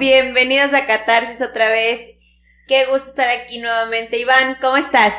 [0.00, 2.00] bienvenidos a Catarsis otra vez.
[2.66, 4.18] Qué gusto estar aquí nuevamente.
[4.18, 5.12] Iván, ¿cómo estás?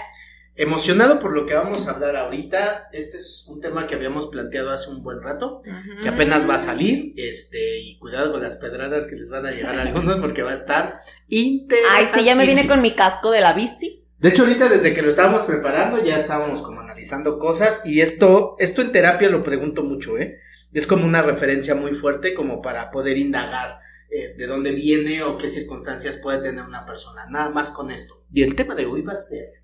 [0.56, 2.90] Emocionado por lo que vamos a hablar ahorita.
[2.92, 5.62] Este es un tema que habíamos planteado hace un buen rato,
[6.02, 7.14] que apenas va a salir.
[7.16, 10.50] Este, y cuidado con las pedradas que les van a llegar a algunos porque va
[10.50, 12.00] a estar interesante.
[12.00, 14.04] Ay, sí, ya me vine con mi casco de la bici.
[14.18, 17.86] De hecho, ahorita desde que lo estábamos preparando, ya estábamos como analizando cosas.
[17.86, 20.40] Y esto, esto en terapia lo pregunto mucho, ¿eh?
[20.74, 23.80] Es como una referencia muy fuerte como para poder indagar
[24.12, 27.26] eh, de dónde viene o qué circunstancias puede tener una persona.
[27.30, 28.26] Nada más con esto.
[28.34, 29.62] Y el tema de hoy va a ser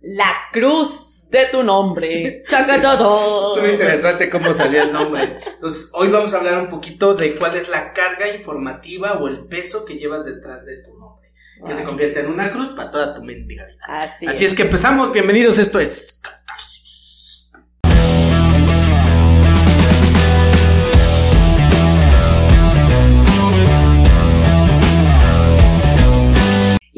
[0.00, 2.42] la cruz de tu nombre.
[3.52, 5.36] Estuvo interesante cómo salió el nombre.
[5.54, 9.46] Entonces, hoy vamos a hablar un poquito de cuál es la carga informativa o el
[9.46, 11.32] peso que llevas detrás de tu nombre.
[11.64, 13.78] Que se convierte en una cruz para toda tu mendiga vida.
[13.86, 14.54] Así, Así es.
[14.54, 15.12] que empezamos.
[15.12, 15.58] Bienvenidos.
[15.58, 16.22] Esto es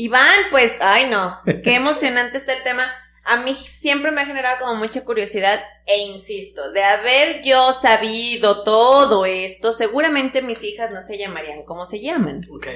[0.00, 2.88] Iván, pues, ay no, qué emocionante está el tema.
[3.24, 8.62] A mí siempre me ha generado como mucha curiosidad e insisto, de haber yo sabido
[8.62, 12.42] todo esto, seguramente mis hijas no se llamarían como se llaman.
[12.48, 12.68] Ok.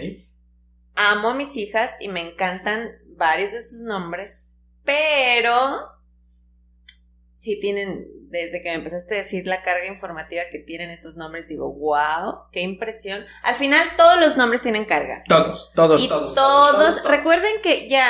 [0.97, 4.43] Amo a mis hijas y me encantan varios de sus nombres,
[4.83, 5.93] pero
[7.43, 11.49] sí tienen, desde que me empezaste a decir la carga informativa que tienen esos nombres,
[11.49, 13.27] digo, wow, qué impresión.
[13.43, 15.25] Al final todos los nombres tienen carga.
[15.29, 18.05] Todos, todos, todos, todos, Recuerden que ya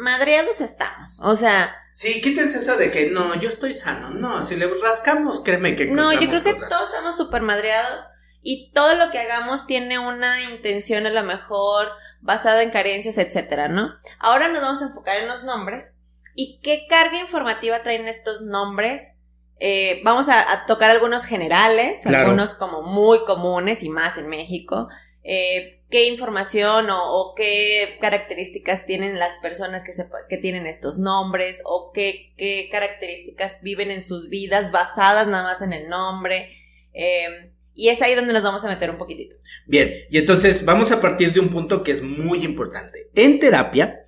[0.00, 1.72] madreados estamos, o sea...
[1.92, 5.86] Sí, quítense eso de que no, yo estoy sano, no, si le rascamos, créeme que...
[5.86, 8.02] No, yo creo que todos estamos súper madreados
[8.42, 13.68] y todo lo que hagamos tiene una intención a lo mejor basada en carencias, etcétera,
[13.68, 13.94] ¿no?
[14.18, 15.94] Ahora nos vamos a enfocar en los nombres
[16.40, 19.16] ¿Y qué carga informativa traen estos nombres?
[19.58, 24.88] Eh, vamos a, tocar algunos generales, algunos como muy comunes y más en México.
[25.24, 29.90] Eh, ¿Qué información o, qué características tienen las personas que,
[30.28, 31.60] que tienen estos nombres?
[31.64, 36.52] ¿O qué, qué, características viven en sus vidas basadas nada más en el nombre?
[36.92, 39.34] Em, y es ahí donde nos vamos a meter un poquitito.
[39.66, 43.10] Bien, y entonces vamos a partir de un punto que es muy importante.
[43.16, 44.04] En terapia,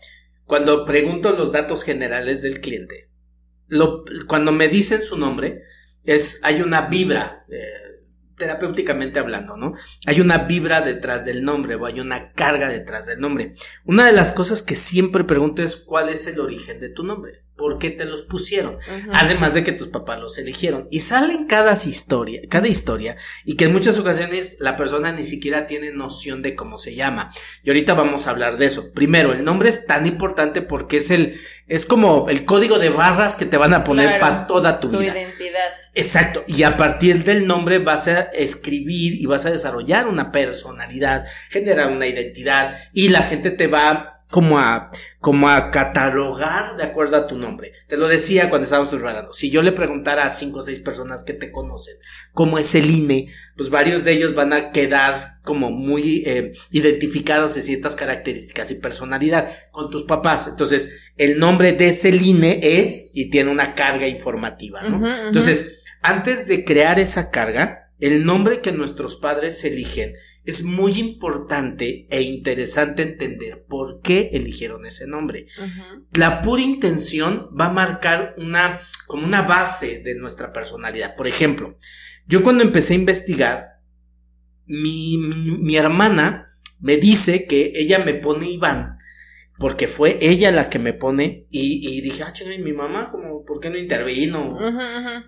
[0.50, 3.08] cuando pregunto los datos generales del cliente,
[4.26, 5.62] cuando me dicen su nombre,
[6.02, 8.02] es, hay una vibra, eh,
[8.36, 9.74] terapéuticamente hablando, ¿no?
[10.06, 13.52] Hay una vibra detrás del nombre o hay una carga detrás del nombre.
[13.84, 17.44] Una de las cosas que siempre pregunto es cuál es el origen de tu nombre
[17.60, 18.78] por qué te los pusieron.
[19.12, 20.88] Además de que tus papás los eligieron.
[20.90, 25.66] Y salen cada historia, cada historia, y que en muchas ocasiones la persona ni siquiera
[25.66, 27.30] tiene noción de cómo se llama.
[27.62, 28.92] Y ahorita vamos a hablar de eso.
[28.94, 33.36] Primero, el nombre es tan importante porque es el, es como el código de barras
[33.36, 35.12] que te van a poner para toda tu, tu vida.
[35.12, 35.70] identidad.
[35.94, 36.44] Exacto.
[36.46, 41.90] Y a partir del nombre vas a escribir y vas a desarrollar una personalidad, generar
[41.90, 47.26] una identidad, y la gente te va como a, como a catalogar de acuerdo a
[47.26, 47.72] tu nombre.
[47.88, 49.32] Te lo decía cuando estábamos preparando.
[49.32, 51.96] Si yo le preguntara a cinco o seis personas que te conocen
[52.32, 57.56] cómo es el INE, pues varios de ellos van a quedar como muy eh, identificados
[57.56, 60.46] en ciertas características y personalidad con tus papás.
[60.46, 65.06] Entonces, el nombre de ese INE es y tiene una carga informativa, ¿no?
[65.26, 70.14] Entonces, antes de crear esa carga, el nombre que nuestros padres eligen
[70.44, 75.46] es muy importante e interesante entender por qué eligieron ese nombre.
[76.12, 81.14] La pura intención va a marcar una, como una base de nuestra personalidad.
[81.14, 81.76] Por ejemplo,
[82.26, 83.66] yo cuando empecé a investigar,
[84.66, 88.98] mi, mi, hermana me dice que ella me pone Iván
[89.58, 93.44] porque fue ella la que me pone y, y dije, ah, chinga, mi mamá, como,
[93.44, 94.56] ¿por qué no intervino?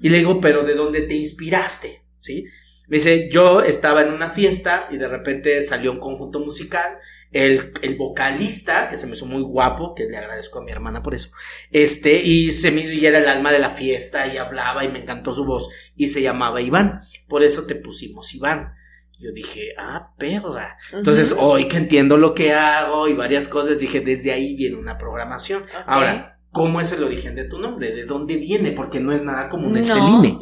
[0.00, 2.04] Y le digo, pero ¿de dónde te inspiraste?
[2.20, 2.44] ¿Sí?
[2.92, 6.98] Me dice, yo estaba en una fiesta y de repente salió un conjunto musical.
[7.30, 11.02] El, el, vocalista, que se me hizo muy guapo, que le agradezco a mi hermana
[11.02, 11.30] por eso,
[11.70, 14.98] este, y se me y era el alma de la fiesta y hablaba y me
[14.98, 17.00] encantó su voz y se llamaba Iván.
[17.30, 18.74] Por eso te pusimos Iván.
[19.18, 20.76] Yo dije, ah, perra.
[20.92, 24.98] Entonces, hoy que entiendo lo que hago y varias cosas, dije, desde ahí viene una
[24.98, 25.62] programación.
[25.86, 27.90] Ahora, ¿cómo es el origen de tu nombre?
[27.92, 28.72] ¿De dónde viene?
[28.72, 30.38] Porque no es nada como un Exceline.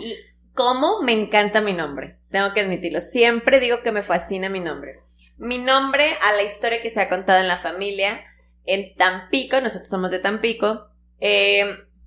[0.52, 2.19] ¿Cómo me encanta mi nombre?
[2.30, 3.00] Tengo que admitirlo.
[3.00, 5.00] Siempre digo que me fascina mi nombre.
[5.36, 8.24] Mi nombre a la historia que se ha contado en la familia,
[8.64, 11.64] en Tampico, nosotros somos de Tampico, eh,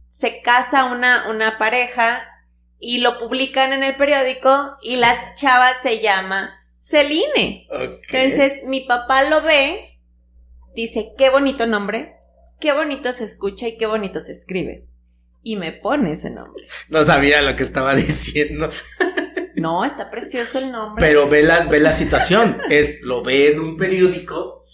[0.10, 2.28] se casa una, una pareja
[2.80, 7.68] y lo publican en el periódico y la chava se llama Celine.
[7.72, 10.00] Entonces mi papá lo ve,
[10.76, 12.16] dice, qué bonito nombre,
[12.60, 14.86] qué bonito se escucha y qué bonito se escribe.
[15.42, 16.66] Y me pone ese nombre.
[16.90, 18.70] No sabía lo que estaba diciendo.
[19.56, 21.06] No, está precioso el nombre.
[21.06, 22.60] Pero ve la, ve la situación.
[22.70, 24.66] Es, lo ve en un periódico,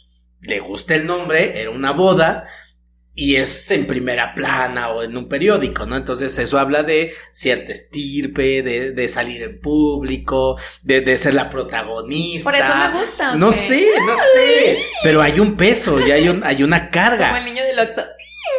[0.42, 2.48] le gusta el nombre, era una boda,
[3.20, 5.98] y es en primera plana o en un periódico, ¿no?
[5.98, 11.50] Entonces eso habla de cierta estirpe, de, de salir en público, de, de, ser la
[11.50, 12.50] protagonista.
[12.50, 13.36] Por eso me gusta.
[13.36, 17.28] No sé, no sé, pero hay un peso y hay, un, hay una carga.
[17.28, 18.04] Como el niño del Oxxo.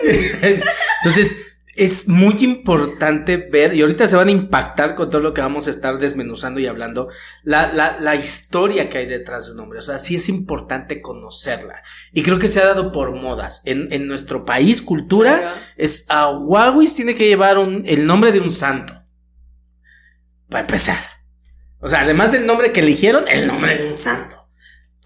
[1.02, 1.49] Entonces,
[1.80, 5.66] es muy importante ver, y ahorita se van a impactar con todo lo que vamos
[5.66, 7.08] a estar desmenuzando y hablando,
[7.42, 9.78] la, la, la historia que hay detrás de un hombre.
[9.78, 11.82] O sea, sí es importante conocerla.
[12.12, 13.62] Y creo que se ha dado por modas.
[13.64, 18.40] En, en nuestro país, cultura, es a Huawei tiene que llevar un, el nombre de
[18.40, 18.92] un santo.
[20.50, 20.98] Para empezar.
[21.78, 24.39] O sea, además del nombre que eligieron, el nombre de un santo.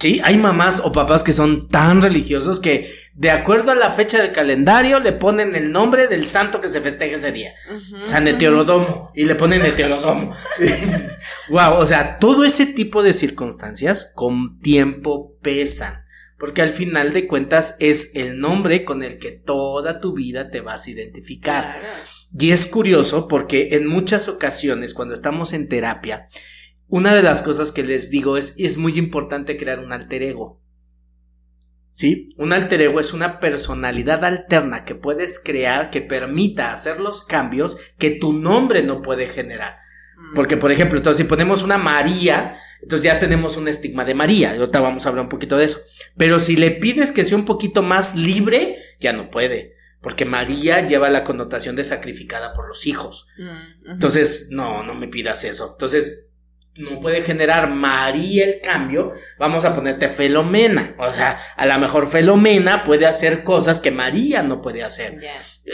[0.04, 4.20] Sí, hay mamás o papás que son tan religiosos que de acuerdo a la fecha
[4.20, 7.54] del calendario le ponen el nombre del santo que se festeja ese día.
[8.02, 9.12] San Eteorodomo.
[9.14, 10.30] Y le ponen Eteorodomo.
[11.48, 16.04] wow, o sea, todo ese tipo de circunstancias con tiempo pesan.
[16.38, 20.60] Porque al final de cuentas es el nombre con el que toda tu vida te
[20.60, 21.78] vas a identificar.
[21.80, 21.88] Claro.
[22.38, 26.28] Y es curioso porque en muchas ocasiones cuando estamos en terapia,
[26.88, 30.60] una de las cosas que les digo es, es muy importante crear un alter ego.
[31.92, 32.34] ¿Sí?
[32.38, 37.76] Un alter ego es una personalidad alterna que puedes crear que permita hacer los cambios
[37.98, 39.76] que tu nombre no puede generar.
[40.16, 40.34] Mm.
[40.34, 44.54] Porque, por ejemplo, entonces si ponemos una María, entonces ya tenemos un estigma de María.
[44.54, 45.82] Y ahorita vamos a hablar un poquito de eso.
[46.16, 49.74] Pero si le pides que sea un poquito más libre, ya no puede.
[50.00, 53.28] Porque María lleva la connotación de sacrificada por los hijos.
[53.38, 53.90] Mm.
[53.92, 55.70] Entonces, no, no me pidas eso.
[55.72, 56.23] Entonces,
[56.76, 59.12] no puede generar María el cambio.
[59.38, 60.94] Vamos a ponerte Felomena.
[60.98, 65.20] O sea, a lo mejor Felomena puede hacer cosas que María no puede hacer.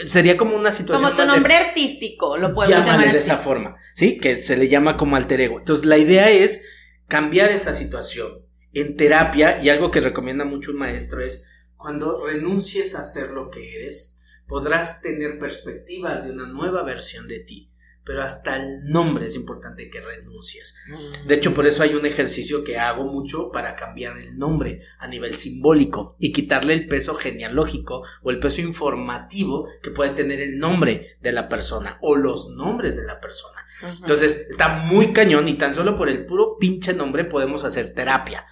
[0.03, 1.09] Sería como una situación.
[1.11, 4.17] Como tu de- nombre artístico, lo podemos llámale llamar de esa forma, ¿sí?
[4.17, 5.59] Que se le llama como alter ego.
[5.59, 6.65] Entonces, la idea es
[7.07, 8.45] cambiar esa situación.
[8.73, 13.49] En terapia, y algo que recomienda mucho un maestro es, cuando renuncies a ser lo
[13.49, 17.70] que eres, podrás tener perspectivas de una nueva versión de ti.
[18.03, 20.77] Pero hasta el nombre es importante que renuncies.
[20.87, 21.27] Mm.
[21.27, 25.07] De hecho, por eso hay un ejercicio que hago mucho para cambiar el nombre a
[25.07, 30.57] nivel simbólico y quitarle el peso genealógico o el peso informativo que puede tener el
[30.57, 33.61] nombre de la persona o los nombres de la persona.
[34.01, 38.45] Entonces, está muy cañón y tan solo por el puro pinche nombre podemos hacer terapia.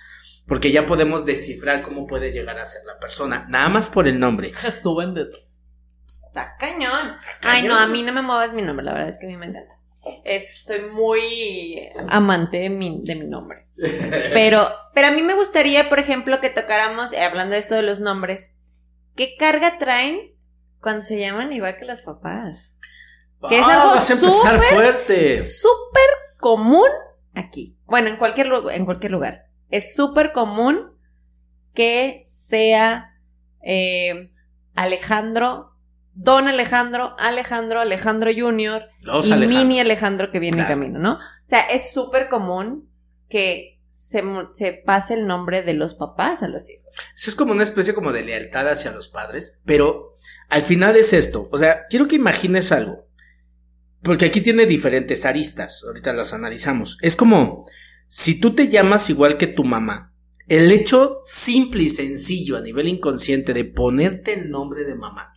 [0.48, 4.20] Porque ya podemos descifrar cómo puede llegar a ser la persona, nada más por el
[4.20, 4.52] nombre.
[4.54, 5.38] Jesús bendito.
[6.42, 7.18] Está cañón.
[7.44, 9.38] Ay, no, a mí no me muevas mi nombre, la verdad es que a mí
[9.38, 9.74] me encanta.
[10.24, 13.68] Es, soy muy amante de mi, de mi nombre.
[14.34, 17.82] Pero, pero a mí me gustaría, por ejemplo, que tocáramos, eh, hablando de esto de
[17.84, 18.54] los nombres,
[19.16, 20.34] ¿qué carga traen
[20.82, 22.76] cuando se llaman igual que los papás?
[23.48, 25.38] Que es Ah, algo súper- fuerte.
[25.38, 26.10] Súper
[26.40, 26.90] común
[27.34, 27.78] aquí.
[27.86, 29.46] Bueno, en cualquier, en cualquier lugar.
[29.70, 30.92] Es súper común
[31.74, 33.16] que sea
[33.64, 34.32] eh,
[34.76, 35.74] Alejandro,
[36.14, 39.64] Don Alejandro, Alejandro, Alejandro Junior Los y Alejandros.
[39.66, 40.74] Mini Alejandro que viene Claro.
[40.74, 41.14] en camino, ¿no?
[41.14, 42.90] O sea, es súper común
[43.30, 46.86] que se, se pase el nombre de los papás a los hijos.
[47.16, 50.14] Eso es como una especie como de lealtad hacia los padres, pero
[50.50, 53.08] al final es esto, o sea, quiero que imagines algo,
[54.02, 56.98] porque aquí tiene diferentes aristas, ahorita las analizamos.
[57.02, 57.66] Es como
[58.08, 60.14] si tú te llamas igual que tu mamá,
[60.48, 65.34] el hecho simple y sencillo a nivel inconsciente de ponerte el nombre de mamá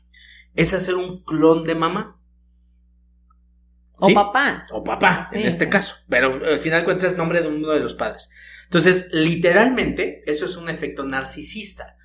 [0.55, 2.19] es hacer un clon de mamá.
[3.97, 4.65] O papá.
[4.73, 5.95] o papá, Sí, en este caso.
[6.09, 8.31] Pero al final de cuentas es nombre de uno de los padres.
[8.65, 11.97] Entonces, literalmente, eso es un efecto narcisista.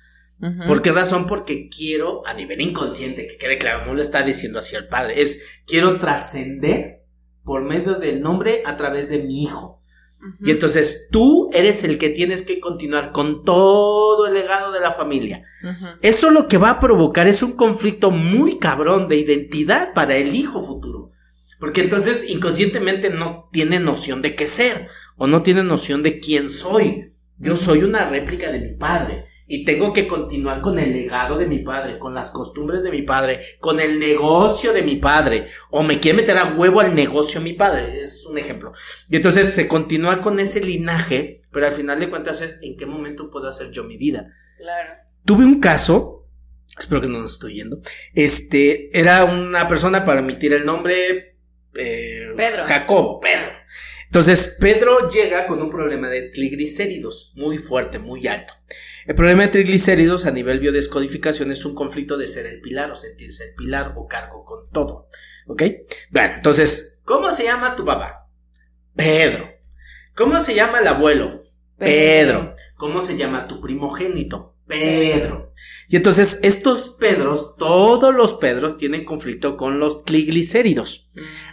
[0.66, 1.26] ¿Por qué razón?
[1.26, 5.20] Porque quiero, a nivel inconsciente, que quede claro, no lo está diciendo así el padre,
[5.20, 7.02] es quiero trascender
[7.42, 9.77] por medio del nombre a través de mi hijo.
[10.44, 14.92] Y entonces tú eres el que tienes que continuar con todo el legado de la
[14.92, 15.44] familia.
[16.02, 20.34] Eso lo que va a provocar es un conflicto muy cabrón de identidad para el
[20.34, 21.12] hijo futuro.
[21.60, 26.48] Porque entonces inconscientemente no tiene noción de qué ser o no tiene noción de quién
[26.48, 27.14] soy.
[27.38, 31.46] Yo soy una réplica de mi padre y tengo que continuar con el legado de
[31.46, 35.48] mi padre, con las costumbres de mi padre, con el negocio de mi padre.
[35.70, 38.72] O me quiere meter a huevo al negocio mi padre, es un ejemplo.
[39.08, 42.84] Y entonces se continúa con ese linaje, pero al final de cuentas es en qué
[42.84, 44.26] momento puedo hacer yo mi vida.
[44.58, 44.92] Claro.
[45.24, 46.26] Tuve un caso,
[46.78, 47.78] espero que no nos estoy yendo.
[48.12, 51.38] Este era una persona para omitir el nombre.
[51.74, 52.66] eh, Pedro.
[52.66, 53.52] Jacobo, Pedro.
[54.04, 58.54] Entonces, Pedro llega con un problema de triglicéridos muy fuerte, muy alto.
[59.08, 62.94] El problema de triglicéridos a nivel biodescodificación es un conflicto de ser el pilar o
[62.94, 65.08] sentirse el pilar o cargo con todo.
[65.46, 65.62] ¿Ok?
[66.10, 68.28] Bueno, entonces, ¿cómo se llama tu papá?
[68.94, 69.48] Pedro.
[70.14, 71.40] ¿Cómo se llama el abuelo?
[71.78, 72.54] Pedro.
[72.76, 74.56] ¿Cómo se llama tu primogénito?
[74.66, 75.54] Pedro.
[75.90, 81.08] Y entonces estos Pedros, todos los Pedros tienen conflicto con los triglicéridos.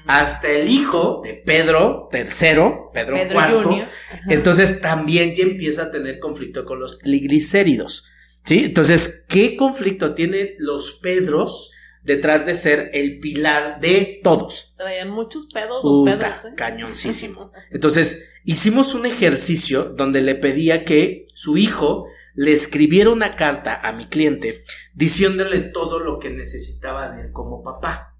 [0.08, 3.88] Hasta el hijo de Pedro III, Pedro, Pedro IV, Junior.
[4.30, 8.10] entonces también ya empieza a tener conflicto con los triglicéridos.
[8.44, 8.66] ¿Sí?
[8.66, 11.72] Entonces, ¿qué conflicto tienen los Pedros
[12.04, 14.76] detrás de ser el pilar de todos?
[14.78, 16.54] Traían muchos pedos los pedos, ¿eh?
[16.56, 17.52] cañoncísimo.
[17.72, 23.94] Entonces, hicimos un ejercicio donde le pedía que su hijo le escribiera una carta a
[23.94, 24.64] mi cliente
[24.94, 28.16] diciéndole todo lo que necesitaba de él como papá.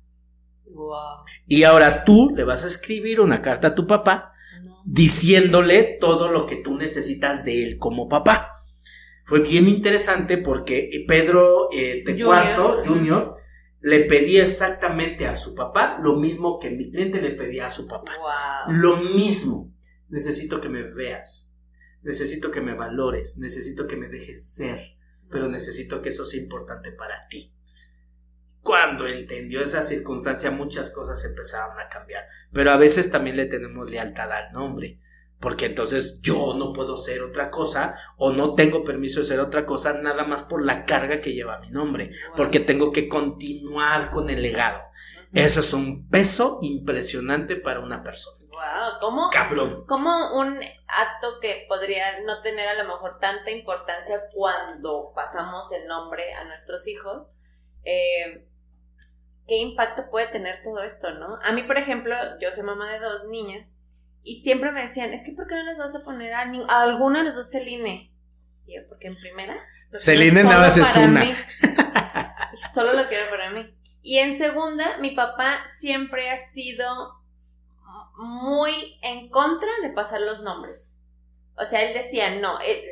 [0.66, 1.20] Wow.
[1.48, 4.82] Y ahora tú le vas a escribir una carta a tu papá No.
[4.86, 8.52] diciéndole todo lo que tú necesitas de él como papá.
[9.26, 12.12] Fue bien interesante porque Pedro eh, T.
[12.12, 12.28] Junior.
[12.28, 13.36] Cuarto, Junior,
[13.82, 17.88] le pedía exactamente a su papá lo mismo que mi cliente le pedía a su
[17.88, 18.12] papá.
[18.20, 18.76] Wow.
[18.76, 19.74] Lo mismo.
[20.10, 21.55] Necesito que me veas.
[22.06, 23.38] Necesito que me valores.
[23.40, 24.96] Necesito que me dejes ser.
[25.30, 27.52] Pero necesito que eso sea importante para ti.
[28.62, 32.26] Cuando entendió esa circunstancia, muchas cosas empezaron a cambiar.
[32.54, 35.02] Pero a veces también le tenemos lealtad al nombre.
[35.40, 39.66] Porque entonces yo no puedo ser otra cosa o no tengo permiso de ser otra
[39.66, 42.12] cosa nada más por la carga que lleva mi nombre.
[42.36, 44.80] Porque tengo que continuar con el legado.
[45.34, 48.45] Eso es un peso impresionante para una persona.
[48.56, 49.86] Wow, ¿cómo, Cabrón.
[49.86, 50.58] cómo un
[50.88, 56.46] acto que podría no tener a lo mejor tanta importancia cuando pasamos el nombre a
[56.46, 57.36] nuestros hijos,
[57.84, 58.48] eh,
[59.46, 61.38] qué impacto puede tener todo esto, ¿no?
[61.44, 63.68] A mí, por ejemplo, yo soy mamá de dos niñas
[64.24, 66.82] y siempre me decían, es que ¿por qué no les vas a poner a, a
[66.84, 68.14] alguno de los dos Celine?
[68.66, 69.56] Y yo, porque en primera...
[69.94, 71.26] Celine nada más es una.
[71.26, 71.36] mí.
[72.74, 73.76] Solo lo quiero para mí.
[74.02, 77.25] Y en segunda, mi papá siempre ha sido
[78.18, 80.94] muy en contra de pasar los nombres.
[81.58, 82.84] O sea, él decía, no, él-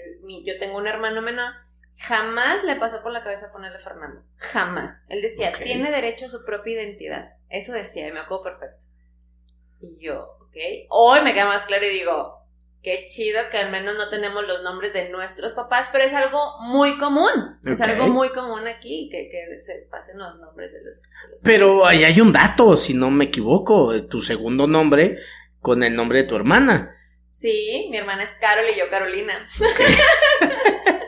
[0.46, 1.52] yo tengo un hermano menor,
[1.98, 4.24] jamás le pasó por la cabeza ponerle Fernando.
[4.38, 5.06] Jamás.
[5.10, 7.34] Él decía, tiene derecho a su propia identidad.
[7.50, 8.86] Eso decía, y me acuerdo perfecto.
[9.82, 10.56] Y yo, ok.
[10.90, 12.43] Hoy me queda más claro y digo,
[12.84, 16.60] qué chido que al menos no tenemos los nombres de nuestros papás, pero es algo
[16.60, 17.60] muy común.
[17.66, 21.02] Es algo muy común aquí, que, que se pasen los nombres de los...
[21.02, 25.18] de los Pero ahí hay un dato, si no me equivoco, tu segundo nombre
[25.62, 26.96] con el nombre de tu hermana.
[27.30, 29.34] Sí, mi hermana es Carol y yo Carolina.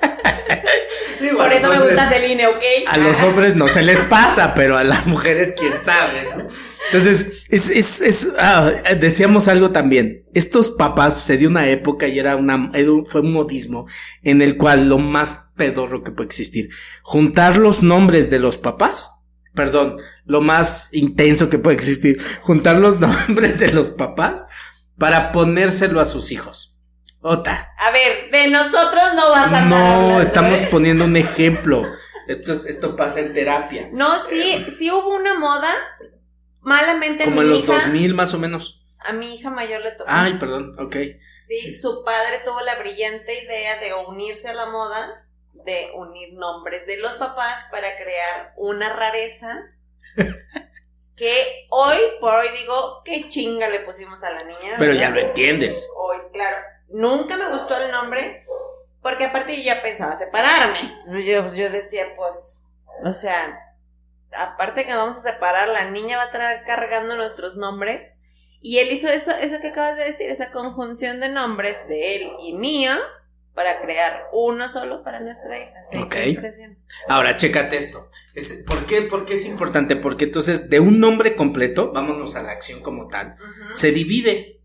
[1.25, 2.63] Digo, Por eso me gusta Celine, ¿ok?
[2.87, 6.47] A los hombres no se les pasa, pero a las mujeres quién sabe, ¿no?
[6.85, 10.23] Entonces, es, es, es, ah, decíamos algo también.
[10.33, 12.71] Estos papás, se dio una época y era una,
[13.07, 13.87] fue un modismo
[14.21, 16.69] en el cual lo más pedorro que puede existir,
[17.01, 22.99] juntar los nombres de los papás, perdón, lo más intenso que puede existir, juntar los
[23.27, 24.47] nombres de los papás
[24.97, 26.74] para ponérselo a sus hijos.
[27.27, 27.73] Ota.
[27.79, 30.67] A ver, de nosotros no vas a No, estamos ¿eh?
[30.69, 31.81] poniendo un ejemplo.
[32.27, 33.89] Esto, es- esto pasa en terapia.
[33.91, 35.67] No, sí, sí hubo una moda.
[36.61, 37.73] Malamente Como mi en los hija.
[37.73, 38.85] 2000 más o menos.
[38.99, 40.05] A mi hija mayor le tocó.
[40.07, 40.95] Ay, perdón, ok.
[41.47, 46.85] Sí, su padre tuvo la brillante idea de unirse a la moda, de unir nombres
[46.85, 49.63] de los papás para crear una rareza
[51.15, 54.75] que hoy por hoy digo, qué chinga le pusimos a la niña.
[54.77, 55.01] Pero ¿verdad?
[55.01, 55.89] ya lo entiendes.
[55.97, 56.57] Hoy, claro,
[56.89, 58.45] nunca me gustó el nombre
[59.01, 60.79] porque aparte yo ya pensaba separarme.
[60.79, 62.63] Entonces yo, yo decía, pues,
[63.03, 63.59] o sea,
[64.35, 68.19] aparte que vamos a separar, la niña va a estar cargando nuestros nombres.
[68.61, 72.31] Y él hizo eso, eso que acabas de decir, esa conjunción de nombres de él
[72.39, 72.91] y mío
[73.53, 75.83] para crear uno solo para nuestra hija.
[75.89, 76.09] Sí, Ok.
[76.09, 76.77] qué impresión.
[77.07, 78.09] Ahora, chécate esto.
[78.33, 79.95] Es, ¿por, qué, ¿Por qué es importante?
[79.95, 83.37] Porque entonces, de un nombre completo, vámonos a la acción como tal,
[83.71, 84.61] se divide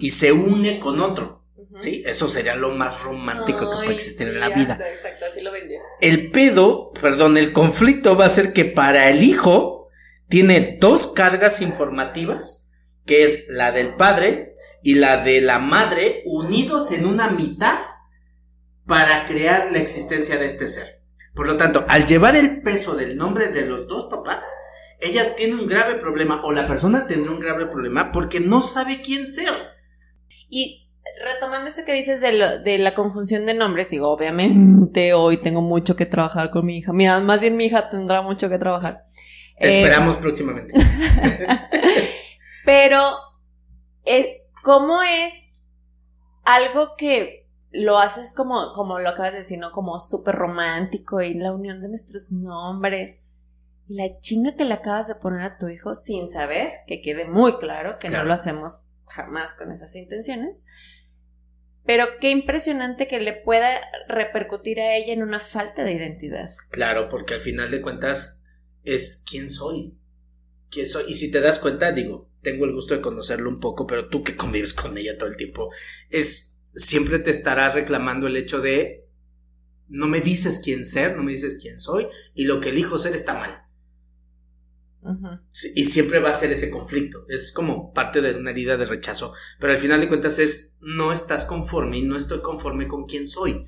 [0.00, 1.39] y se une con otro.
[1.80, 2.02] ¿Sí?
[2.04, 4.78] Eso sería lo más romántico que puede existir sí, en la vida.
[4.92, 5.78] Exacto, así lo vendió.
[6.00, 9.88] El pedo, perdón, el conflicto va a ser que para el hijo
[10.28, 12.70] tiene dos cargas informativas,
[13.06, 17.80] que es la del padre y la de la madre, unidos en una mitad
[18.86, 21.02] para crear la existencia de este ser.
[21.34, 24.52] Por lo tanto, al llevar el peso del nombre de los dos papás,
[25.00, 29.00] ella tiene un grave problema, o la persona tendrá un grave problema, porque no sabe
[29.00, 29.52] quién ser.
[30.48, 30.89] Y
[31.24, 35.60] retomando eso que dices de, lo- de la conjunción de nombres, digo, obviamente hoy tengo
[35.62, 36.92] mucho que trabajar con mi hija.
[36.92, 39.04] Mira, más bien mi hija tendrá mucho que trabajar.
[39.58, 40.74] Te Eh, esperamos próximamente.
[42.64, 43.02] Pero,
[44.04, 45.32] eh, ¿cómo es
[46.44, 49.70] algo que lo haces como, como lo acabas de decir, ¿no?
[49.72, 53.18] Como súper romántico y la unión de nuestros nombres.
[53.88, 57.24] Y la chinga que le acabas de poner a tu hijo sin saber, que quede
[57.24, 58.24] muy claro que Claro.
[58.24, 60.64] no lo hacemos jamás con esas intenciones.
[61.86, 63.68] Pero qué impresionante que le pueda
[64.08, 66.50] repercutir a ella en una falta de identidad.
[66.70, 68.44] Claro, porque al final de cuentas
[68.84, 69.94] es quién soy.
[70.70, 71.04] ¿Quién soy?
[71.08, 74.22] Y si te das cuenta, digo, tengo el gusto de conocerlo un poco, pero tú
[74.22, 75.70] que convives con ella todo el tiempo,
[76.10, 79.08] es siempre te estará reclamando el hecho de
[79.88, 83.14] no me dices quién ser, no me dices quién soy, y lo que elijo ser
[83.14, 83.64] está mal.
[85.74, 87.24] Y siempre va a ser ese conflicto.
[87.28, 89.32] Es como parte de una herida de rechazo.
[89.58, 93.26] Pero al final de cuentas es, no estás conforme y no estoy conforme con quién
[93.26, 93.66] soy.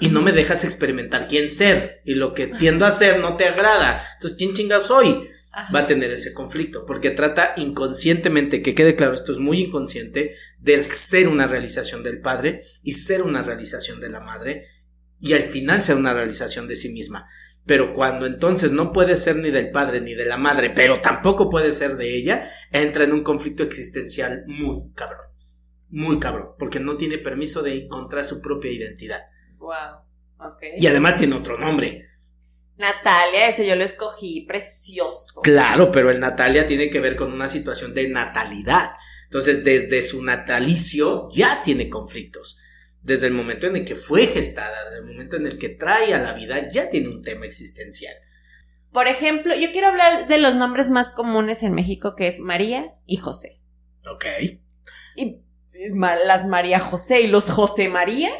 [0.00, 2.00] Y no me dejas experimentar quién ser.
[2.04, 4.02] Y lo que tiendo a ser no te agrada.
[4.14, 5.28] Entonces, ¿quién chinga soy?
[5.74, 6.86] Va a tener ese conflicto.
[6.86, 12.20] Porque trata inconscientemente, que quede claro, esto es muy inconsciente, de ser una realización del
[12.20, 14.66] padre y ser una realización de la madre.
[15.20, 17.28] Y al final ser una realización de sí misma.
[17.64, 21.48] Pero cuando entonces no puede ser ni del padre ni de la madre, pero tampoco
[21.48, 25.26] puede ser de ella, entra en un conflicto existencial muy cabrón.
[25.90, 29.20] Muy cabrón, porque no tiene permiso de encontrar su propia identidad.
[29.58, 30.00] Wow.
[30.38, 30.62] Ok.
[30.76, 32.08] Y además tiene otro nombre.
[32.78, 35.42] Natalia, ese yo lo escogí, precioso.
[35.42, 38.92] Claro, pero el Natalia tiene que ver con una situación de natalidad.
[39.24, 42.61] Entonces, desde su natalicio ya tiene conflictos
[43.02, 46.14] desde el momento en el que fue gestada, desde el momento en el que trae
[46.14, 48.14] a la vida, ya tiene un tema existencial.
[48.92, 52.94] Por ejemplo, yo quiero hablar de los nombres más comunes en México, que es María
[53.06, 53.60] y José.
[54.06, 54.26] Ok.
[55.16, 55.38] Y
[56.24, 58.30] las María José y los José María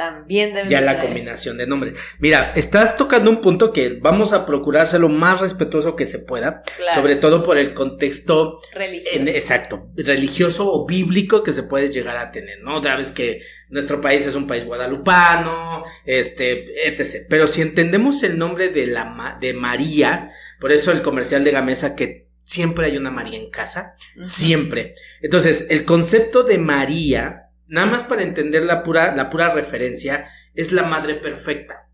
[0.00, 1.98] también deben Ya la combinación de nombres.
[2.20, 6.20] Mira, estás tocando un punto que vamos a procurar ser lo más respetuoso que se
[6.20, 6.62] pueda,
[6.94, 9.28] sobre todo por el contexto religioso.
[9.28, 12.82] exacto, religioso o bíblico que se puede llegar a tener, ¿no?
[12.82, 17.26] Sabes que nuestro país es un país guadalupano, este, etc.
[17.28, 20.30] Pero si entendemos el nombre de la de María,
[20.60, 24.94] por eso el comercial de Gamesa que siempre hay una María en casa, siempre.
[25.20, 30.72] Entonces, el concepto de María nada más para entender la pura, la pura referencia, es
[30.72, 31.88] la madre perfecta.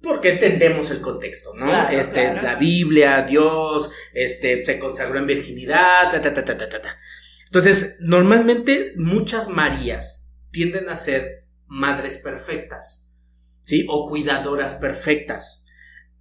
[0.00, 1.88] Porque entendemos el contexto, ¿no?
[1.88, 6.98] este, la Biblia, Dios, este, se consagró en virginidad, ta, ta, ta, ta, ta, ta.
[7.46, 13.10] Entonces, normalmente muchas Marías tienden a ser madres perfectas,
[13.62, 13.86] ¿sí?
[13.88, 15.63] O cuidadoras perfectas.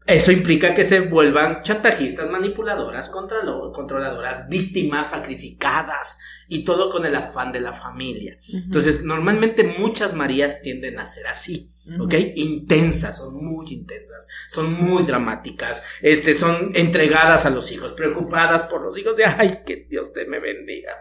[0.06, 7.52] Eso implica que se vuelvan chantajistas, manipuladoras, controladoras, víctimas, sacrificadas, y todo con el afán
[7.52, 8.38] de la familia.
[8.54, 12.14] Entonces, normalmente muchas Marías tienden a ser así, ¿ok?
[12.36, 18.82] Intensas, son muy intensas, son muy dramáticas, este, son entregadas a los hijos, preocupadas por
[18.82, 20.92] los hijos, de, ay, que Dios te me bendiga,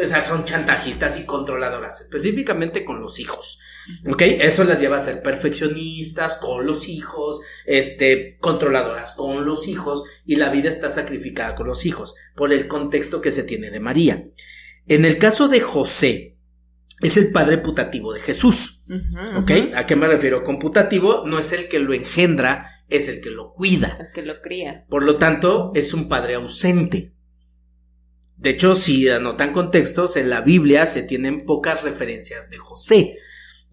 [0.00, 3.58] o sea, son chantajistas y controladoras, específicamente con los hijos.
[4.06, 4.22] ¿Ok?
[4.22, 10.36] Eso las lleva a ser perfeccionistas con los hijos, este, controladoras con los hijos, y
[10.36, 14.28] la vida está sacrificada con los hijos, por el contexto que se tiene de María.
[14.86, 16.38] En el caso de José,
[17.00, 18.84] es el padre putativo de Jesús.
[19.36, 19.50] ¿Ok?
[19.74, 20.42] ¿A qué me refiero?
[20.42, 23.96] Con putativo no es el que lo engendra, es el que lo cuida.
[24.00, 24.84] El que lo cría.
[24.88, 27.12] Por lo tanto, es un padre ausente.
[28.38, 33.18] De hecho, si anotan contextos, en la Biblia se tienen pocas referencias de José.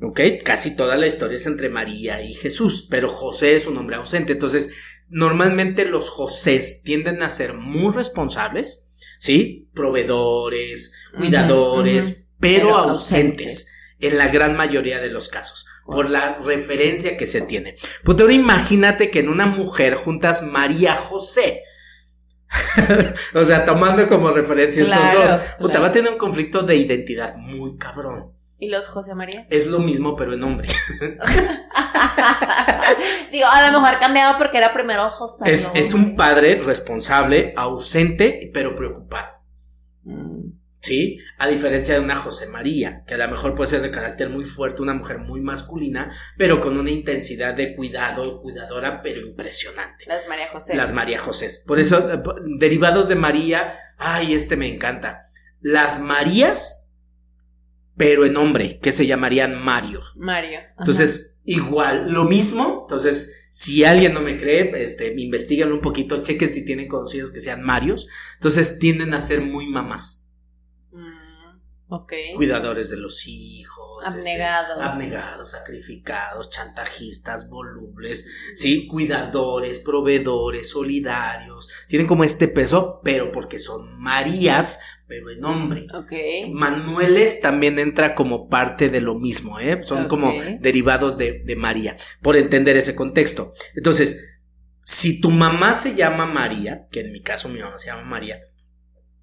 [0.01, 0.19] ¿Ok?
[0.43, 4.33] Casi toda la historia es entre María y Jesús, pero José es un hombre ausente.
[4.33, 4.73] Entonces,
[5.07, 8.87] normalmente los Josés tienden a ser muy responsables,
[9.19, 9.69] ¿sí?
[9.73, 17.27] Proveedores, cuidadores, pero, ausentes, en la gran mayoría de los casos por la referencia que
[17.27, 17.75] se tiene.
[18.03, 21.63] Pues ahora imagínate que en una mujer juntas María José.
[23.33, 27.35] o sea, tomando como referencia esos dos, puta, va a tener un conflicto de identidad
[27.35, 28.33] muy cabrón.
[28.57, 29.47] ¿Y los José María?
[29.49, 30.69] Es lo mismo, pero en hombre.
[33.31, 35.43] Digo, a lo mejor cambiado porque era primero José.
[35.51, 39.27] Es, es un padre responsable, ausente, pero preocupado.
[40.03, 40.51] Mm.
[40.85, 41.19] ¿Sí?
[41.37, 44.45] A diferencia de una José María, que a lo mejor puede ser de carácter muy
[44.45, 50.05] fuerte, una mujer muy masculina, pero con una intensidad de cuidado, cuidadora, pero impresionante.
[50.07, 50.75] Las María José.
[50.75, 51.49] Las María José.
[51.65, 52.07] Por eso,
[52.59, 55.25] derivados de María, ay, este me encanta.
[55.59, 56.91] Las Marías,
[57.97, 60.01] pero en hombre, que se llamarían Mario.
[60.15, 60.59] Mario.
[60.77, 66.51] Entonces, igual, lo mismo, entonces, si alguien no me cree, este, investiguen un poquito, chequen
[66.51, 68.07] si tienen conocidos que sean Marios.
[68.35, 70.24] Entonces, tienden a ser muy mamás.
[72.35, 73.85] Cuidadores de los hijos.
[74.05, 74.83] Este, abnegados.
[74.83, 81.69] abnegados, sacrificados, chantajistas, volubles, sí, cuidadores, proveedores, solidarios.
[81.87, 85.87] Tienen como este peso, pero porque son Marías, pero en nombre.
[86.51, 89.81] Manueles también entra como parte de lo mismo, ¿eh?
[89.83, 93.53] Son como derivados de, de María, por entender ese contexto.
[93.75, 94.27] Entonces,
[94.83, 98.41] si tu mamá se llama María, que en mi caso mi mamá se llama María,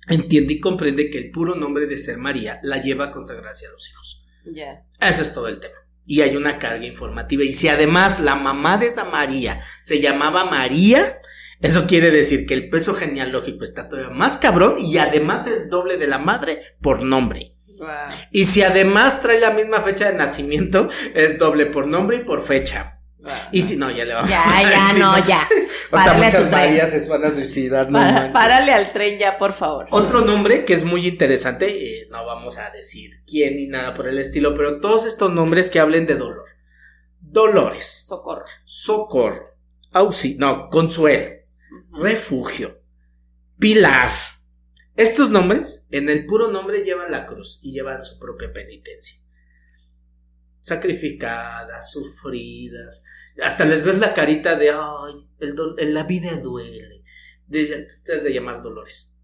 [0.08, 3.70] entiende y comprende que el puro nombre de ser María la lleva a consagrarse a
[3.70, 4.24] los hijos.
[4.44, 4.84] Ya.
[5.00, 5.74] Eso es todo el tema.
[6.04, 7.44] Y hay una carga informativa.
[7.44, 11.20] Y si además la mamá de esa María se llamaba María,
[11.60, 15.96] eso quiere decir que el peso genealógico está todavía más cabrón y además es doble
[15.96, 17.56] de la madre por nombre.
[17.78, 17.88] Wow.
[18.32, 22.42] Y si además trae la misma fecha de nacimiento, es doble por nombre y por
[22.42, 23.01] fecha.
[23.52, 25.40] Y si no, ya le vamos Ya, a ya, si no, ya.
[25.42, 26.50] Ahorita Párale a tu muchas.
[26.50, 27.86] Marías se van a suicidar.
[27.90, 29.86] no Para- párale al tren ya, por favor.
[29.90, 31.66] Otro nombre que es muy interesante,
[32.02, 35.70] eh, no vamos a decir quién ni nada por el estilo, pero todos estos nombres
[35.70, 36.46] que hablen de dolor.
[37.20, 38.44] Dolores, Socorro.
[38.64, 39.54] socorro,
[39.92, 41.30] auxilio, no, consuelo,
[41.92, 42.80] refugio,
[43.58, 44.10] pilar.
[44.96, 49.21] Estos nombres, en el puro nombre, llevan la cruz y llevan su propia penitencia.
[50.62, 53.02] Sacrificadas, sufridas.
[53.42, 57.04] Hasta les ves la carita de, ay, el en la vida duele.
[57.46, 59.14] De, te has de llamar dolores.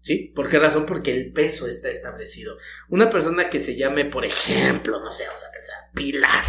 [0.00, 0.32] ¿Sí?
[0.36, 0.84] ¿Por qué razón?
[0.84, 2.58] Porque el peso está establecido.
[2.90, 6.44] Una persona que se llame, por ejemplo, no sé, vamos a pensar, Pilar.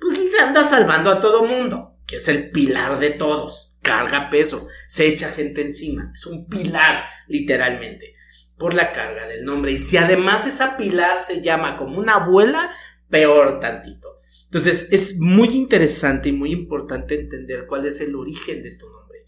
[0.00, 3.76] Pues le anda salvando a todo mundo, que es el pilar de todos.
[3.82, 6.10] Carga peso, se echa gente encima.
[6.12, 8.14] Es un pilar, literalmente,
[8.60, 9.72] por la carga del nombre.
[9.72, 12.70] Y si además esa pilar se llama como una abuela,
[13.08, 14.20] peor tantito.
[14.44, 19.24] Entonces, es muy interesante y muy importante entender cuál es el origen de tu nombre.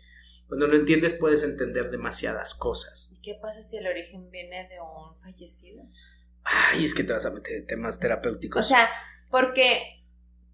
[0.48, 3.08] Cuando lo entiendes, puedes entender demasiadas cosas.
[3.10, 5.82] ¿Y qué pasa si el origen viene de un fallecido?
[6.44, 8.66] Ay, es que te vas a meter en temas terapéuticos.
[8.66, 8.86] O sea,
[9.30, 10.04] porque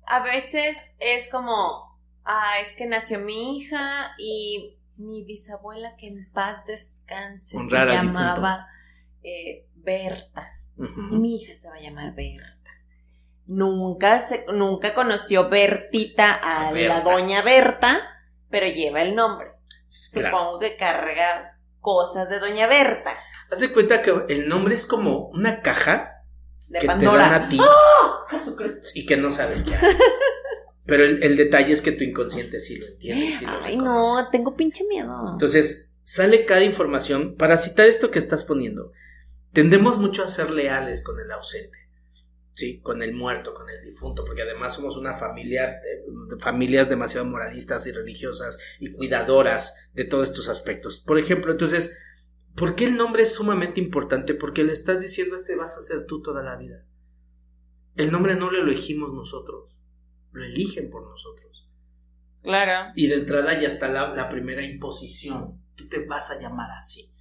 [0.06, 6.30] a veces es como, ah, es que nació mi hija y mi bisabuela que en
[6.32, 8.66] paz descanse Honrar se llamaba
[9.22, 10.48] eh, Berta.
[10.76, 12.54] Y mi hija se va a llamar Berta.
[13.46, 16.98] Nunca, se, nunca conoció Bertita a A Berta.
[16.98, 17.98] la doña Berta,
[18.50, 19.48] pero lleva el nombre.
[20.12, 20.28] Claro.
[20.36, 23.14] Supongo que carga cosas de doña Berta,
[23.50, 26.22] Haz de cuenta que el nombre es como una caja
[26.68, 27.24] de que Pandora.
[27.24, 28.26] te dan a ti ¡Oh!
[28.28, 28.88] Jesucristo.
[28.94, 29.80] y que no sabes qué hay.
[30.88, 33.30] Pero el, el detalle es que tu inconsciente sí lo entiende.
[33.30, 34.22] sí lo Ay, reconoce.
[34.22, 35.32] no, tengo pinche miedo.
[35.32, 37.36] Entonces, sale cada información.
[37.36, 38.92] Para citar esto que estás poniendo,
[39.52, 41.78] tendemos mucho a ser leales con el ausente.
[42.52, 46.04] Sí, con el muerto, con el difunto, porque además somos una familia, eh,
[46.40, 50.98] familias demasiado moralistas y religiosas y cuidadoras de todos estos aspectos.
[50.98, 51.98] Por ejemplo, entonces,
[52.56, 54.34] ¿por qué el nombre es sumamente importante?
[54.34, 56.84] Porque le estás diciendo este vas a ser tú toda la vida.
[57.94, 59.77] El nombre no lo elegimos nosotros,
[60.38, 61.68] lo eligen por nosotros.
[62.42, 62.92] Claro.
[62.94, 65.62] Y de entrada ya está la, la primera imposición.
[65.74, 67.12] Tú te vas a llamar así.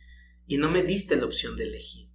[0.45, 2.09] Y no me diste la opción de elegir.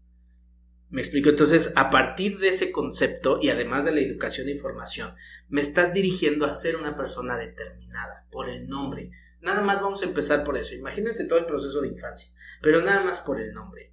[0.88, 1.30] Me explico.
[1.30, 5.14] Entonces, a partir de ese concepto y además de la educación e información,
[5.48, 9.10] me estás dirigiendo a ser una persona determinada por el nombre.
[9.40, 10.74] Nada más vamos a empezar por eso.
[10.74, 13.91] Imagínense todo el proceso de infancia, pero nada más por el nombre.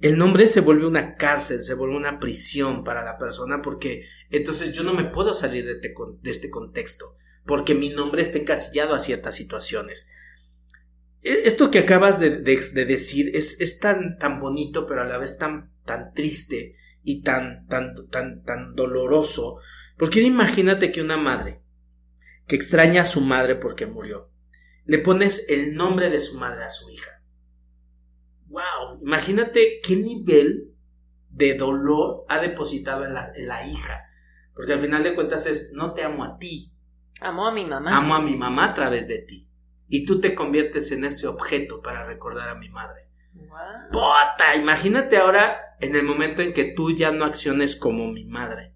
[0.00, 4.72] El nombre se vuelve una cárcel, se vuelve una prisión para la persona porque entonces
[4.72, 8.94] yo no me puedo salir de, te- de este contexto porque mi nombre está encasillado
[8.94, 10.10] a ciertas situaciones.
[11.22, 15.38] E- Esto que acabas de decir es, es tan, tan bonito, pero a la vez
[15.38, 19.60] tan, tan triste y tan, tan, tan, tan doloroso.
[19.98, 21.62] Porque imagínate que una madre
[22.46, 24.30] que extraña a su madre porque murió,
[24.84, 27.09] le pones el nombre de su madre a su hija.
[29.00, 29.06] ¡Wow!
[29.06, 30.74] Imagínate qué nivel
[31.28, 34.04] de dolor ha depositado en la, en la hija.
[34.54, 36.72] Porque al final de cuentas es, no te amo a ti,
[37.20, 37.96] Amo a mi mamá.
[37.96, 39.46] Amo a mi mamá a través de ti.
[39.88, 43.08] Y tú te conviertes en ese objeto para recordar a mi madre.
[43.34, 43.90] Guau.
[43.92, 44.56] ¡Pota!
[44.56, 48.74] Imagínate ahora en el momento en que tú ya no acciones como mi madre,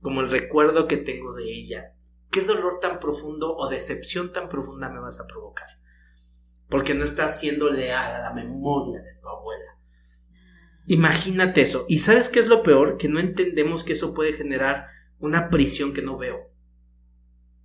[0.00, 1.94] como el recuerdo que tengo de ella.
[2.30, 5.68] ¿Qué dolor tan profundo o decepción tan profunda me vas a provocar?
[6.72, 9.76] Porque no estás siendo leal a la memoria de tu abuela.
[10.86, 11.84] Imagínate eso.
[11.86, 12.96] ¿Y sabes qué es lo peor?
[12.96, 14.86] Que no entendemos que eso puede generar
[15.18, 16.50] una prisión que no veo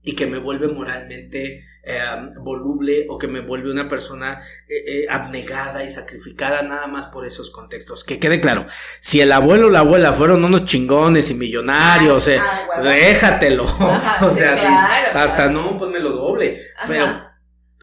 [0.01, 2.01] y que me vuelve moralmente eh,
[2.41, 7.25] voluble o que me vuelve una persona eh, eh, abnegada y sacrificada nada más por
[7.25, 8.03] esos contextos.
[8.03, 8.67] Que quede claro,
[8.99, 13.63] si el abuelo o la abuela fueron unos chingones y millonarios, eh, Ah, déjatelo.
[13.79, 15.71] Ajá, o sea, sí, claro, hasta claro.
[15.71, 16.61] no, ponme lo doble.
[16.77, 16.87] Ajá.
[16.87, 17.26] Pero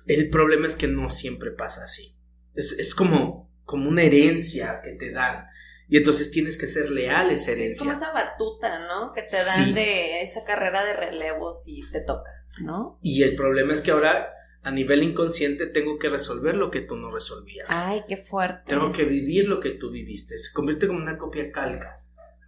[0.07, 2.17] el problema es que no siempre pasa así.
[2.55, 5.47] Es, es como, como una herencia que te dan.
[5.89, 7.79] Y entonces tienes que ser leal a esa Sí, es herencia.
[7.81, 9.13] como esa batuta, ¿no?
[9.13, 9.73] Que te dan Sí.
[9.75, 12.99] de esa carrera de relevos y te toca, ¿no?
[13.03, 14.29] Y el problema es que ahora
[14.63, 17.69] a nivel inconsciente tengo que resolver lo que tú no resolvías.
[17.71, 18.63] Ay, qué fuerte.
[18.67, 20.39] Tengo que vivir lo que tú viviste.
[20.39, 22.01] Se convierte como una copia calca.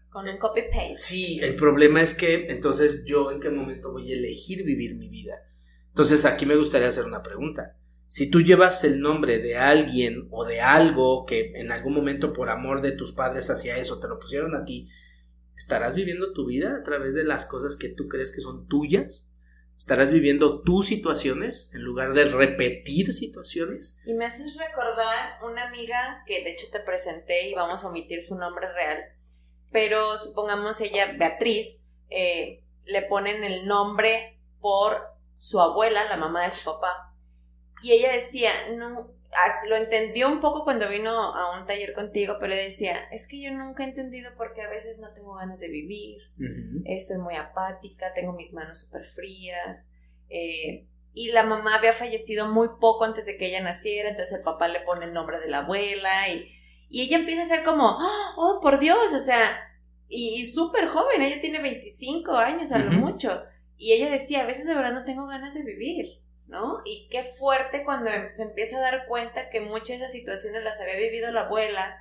[0.09, 0.95] Con un copy paste.
[0.97, 5.11] Sí, el problema es que entonces yo en qué momento voy a elegir vivir mi
[5.11, 5.35] vida.
[5.97, 7.75] Entonces aquí me gustaría hacer una pregunta.
[8.05, 12.51] Si tú llevas el nombre de alguien o de algo que en algún momento por
[12.51, 14.91] amor de tus padres hacia eso te lo pusieron a ti,
[15.57, 19.25] ¿estarás viviendo tu vida a través de las cosas que tú crees que son tuyas?
[19.79, 24.03] ¿Estarás viviendo tus situaciones en lugar de repetir situaciones?
[24.05, 28.23] Y me haces recordar una amiga que de hecho te presenté y vamos a omitir
[28.23, 28.99] su nombre real,
[29.73, 31.81] pero supongamos ella, Beatriz,
[32.11, 37.15] eh, le ponen el nombre por su abuela, la mamá de su papá.
[37.83, 39.13] Y ella decía, no,
[39.69, 43.53] lo entendió un poco cuando vino a un taller contigo, pero decía, es que yo
[43.53, 46.19] nunca he entendido por qué a veces no tengo ganas de vivir,
[46.85, 49.91] eh, soy muy apática, tengo mis manos súper frías.
[50.29, 54.45] Eh, y la mamá había fallecido muy poco antes de que ella naciera, entonces el
[54.45, 56.53] papá le pone el nombre de la abuela y,
[56.91, 57.99] y ella empieza a ser como,
[58.37, 59.59] oh, por Dios, o sea,
[60.09, 63.43] y, súper joven, ella tiene 25 años a lo mucho.
[63.79, 66.81] Y ella decía, a veces de verdad no tengo ganas de vivir, ¿no?
[66.85, 70.81] Y qué fuerte cuando se empieza a dar cuenta que muchas de esas situaciones las
[70.81, 71.99] había vivido la abuela.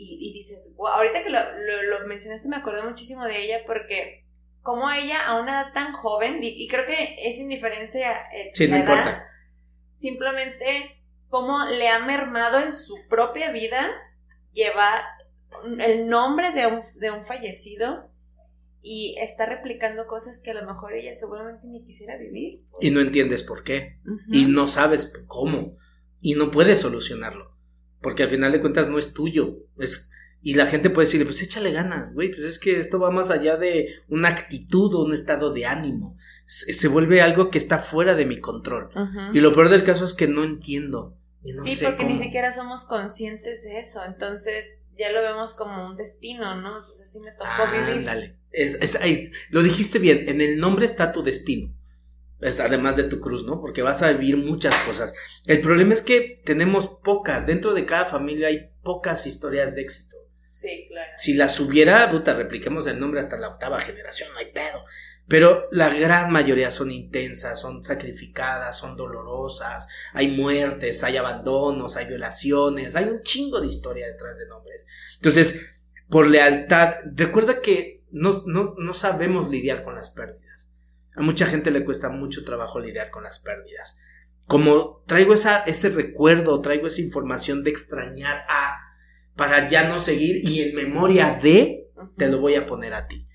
[0.00, 4.24] Y, dices, wow, ahorita que lo, lo, mencionaste me acordé muchísimo de ella porque
[4.62, 8.78] como ella a una edad tan joven, y, creo que es indiferencia eh, sí, la
[8.78, 9.24] edad,
[9.94, 13.90] simplemente cómo le ha mermado en su propia vida
[14.52, 15.02] llevar
[15.80, 18.08] el nombre de un, de un fallecido
[18.82, 22.62] y está replicando cosas que a lo mejor ella seguramente ni quisiera vivir.
[22.80, 23.98] Y no entiendes por qué.
[24.30, 25.76] Y no sabes cómo.
[26.20, 27.56] Y no puedes solucionarlo.
[28.00, 29.58] Porque al final de cuentas no es tuyo.
[29.78, 30.10] Es,
[30.40, 32.30] y la gente puede decirle, pues échale ganas, güey.
[32.30, 36.16] Pues es que esto va más allá de una actitud o un estado de ánimo.
[36.46, 38.90] Se, vuelve algo que está fuera de mi control.
[39.34, 41.18] Y lo peor del caso es que no entiendo.
[41.44, 44.02] sí, porque ni siquiera somos conscientes de eso.
[44.06, 46.82] Entonces, ya lo vemos como un destino, ¿no?
[46.84, 48.04] Pues así me tocó vivir.
[48.04, 48.36] Dale.
[48.50, 48.98] Es, es,
[49.50, 51.74] lo dijiste bien, en el nombre está tu destino.
[52.40, 53.60] Es, además de tu cruz, ¿no?
[53.60, 55.14] Porque vas a vivir muchas cosas.
[55.44, 60.16] El problema es que tenemos pocas, dentro de cada familia hay pocas historias de éxito.
[60.52, 61.12] Sí, claro.
[61.16, 64.84] Si las hubiera, puta, repliquemos el nombre hasta la octava generación, no hay pedo.
[65.28, 72.06] Pero la gran mayoría son intensas, son sacrificadas, son dolorosas, hay muertes, hay abandonos, hay
[72.06, 74.86] violaciones, hay un chingo de historia detrás de nombres.
[75.16, 75.68] Entonces,
[76.08, 80.74] por lealtad, recuerda que no, no, no sabemos lidiar con las pérdidas.
[81.14, 84.00] A mucha gente le cuesta mucho trabajo lidiar con las pérdidas.
[84.46, 88.78] Como traigo esa, ese recuerdo, traigo esa información de extrañar a,
[89.36, 93.28] para ya no seguir y en memoria de, te lo voy a poner a ti.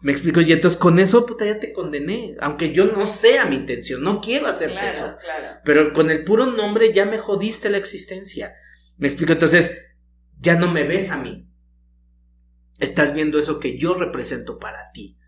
[0.00, 2.36] Me explico, y entonces con eso, puta, ya te condené.
[2.40, 5.16] Aunque yo no sea mi intención, no quiero hacerte eso.
[5.64, 8.54] Pero con el puro nombre ya me jodiste la existencia.
[8.96, 9.86] Me explico, entonces,
[10.40, 11.48] ya no me ves a mí.
[12.78, 15.18] Estás viendo eso que yo represento para ti.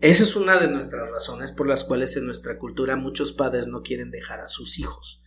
[0.00, 3.82] Esa es una de nuestras razones por las cuales en nuestra cultura muchos padres no
[3.82, 5.22] quieren dejar a sus hijos.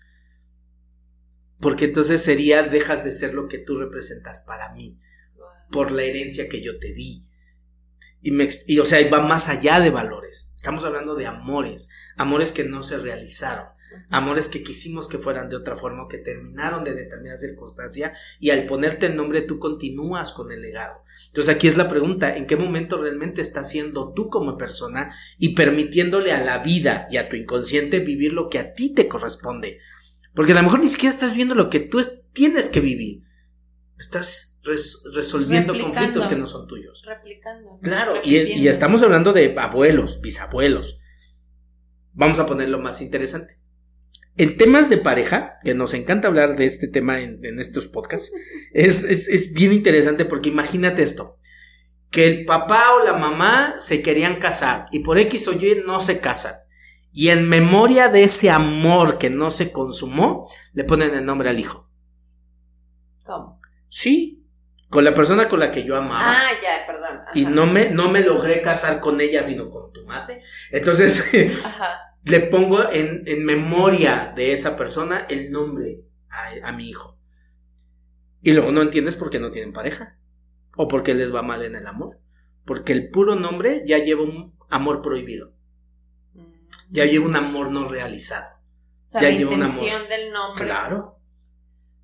[1.59, 4.99] Porque entonces sería dejas de ser lo que tú representas para mí,
[5.71, 7.28] por la herencia que yo te di
[8.21, 10.51] y, me, y o sea, va más allá de valores.
[10.55, 13.67] Estamos hablando de amores, amores que no se realizaron,
[14.09, 18.65] amores que quisimos que fueran de otra forma, que terminaron de determinada circunstancia y al
[18.65, 21.03] ponerte el nombre tú continúas con el legado.
[21.27, 25.53] Entonces aquí es la pregunta, ¿en qué momento realmente estás siendo tú como persona y
[25.53, 29.79] permitiéndole a la vida y a tu inconsciente vivir lo que a ti te corresponde?
[30.33, 31.99] Porque a lo mejor ni siquiera estás viendo lo que tú
[32.31, 33.23] tienes que vivir.
[33.97, 37.03] Estás resolviendo conflictos que no son tuyos.
[37.05, 37.79] Replicando.
[37.81, 40.99] Claro, y, estamos hablando de abuelos, bisabuelos.
[42.13, 43.59] Vamos a ponerlo más interesante.
[44.35, 48.33] En temas de pareja, que nos encanta hablar de este tema en, estos podcasts,
[48.73, 51.37] es, es, bien interesante porque imagínate esto,
[52.09, 55.99] que el papá o la mamá se querían casar y por X o Y no
[55.99, 56.53] se casan.
[57.11, 61.59] Y en memoria de ese amor que no se consumó, le ponen el nombre al
[61.59, 61.89] hijo.
[63.25, 63.59] ¿Cómo?
[63.87, 64.38] Sí,
[64.89, 66.31] con la persona con la que yo amaba.
[66.31, 67.19] Ah, ya, perdón.
[67.35, 70.41] Y no me, no me logré casar con ella, sino con tu madre.
[70.71, 71.31] Entonces,
[72.23, 76.01] le pongo en, en, memoria de esa persona el nombre
[76.63, 77.19] a, mi hijo.
[78.41, 80.17] Y luego no entiendes por qué no tienen pareja.
[80.75, 82.19] O por qué les va mal en el amor.
[82.65, 85.53] Porque el puro nombre ya lleva un amor prohibido.
[86.33, 86.53] Mm.
[86.89, 88.55] Ya lleva un amor no realizado.
[89.05, 90.65] O sea, la intención del nombre.
[90.65, 91.18] Claro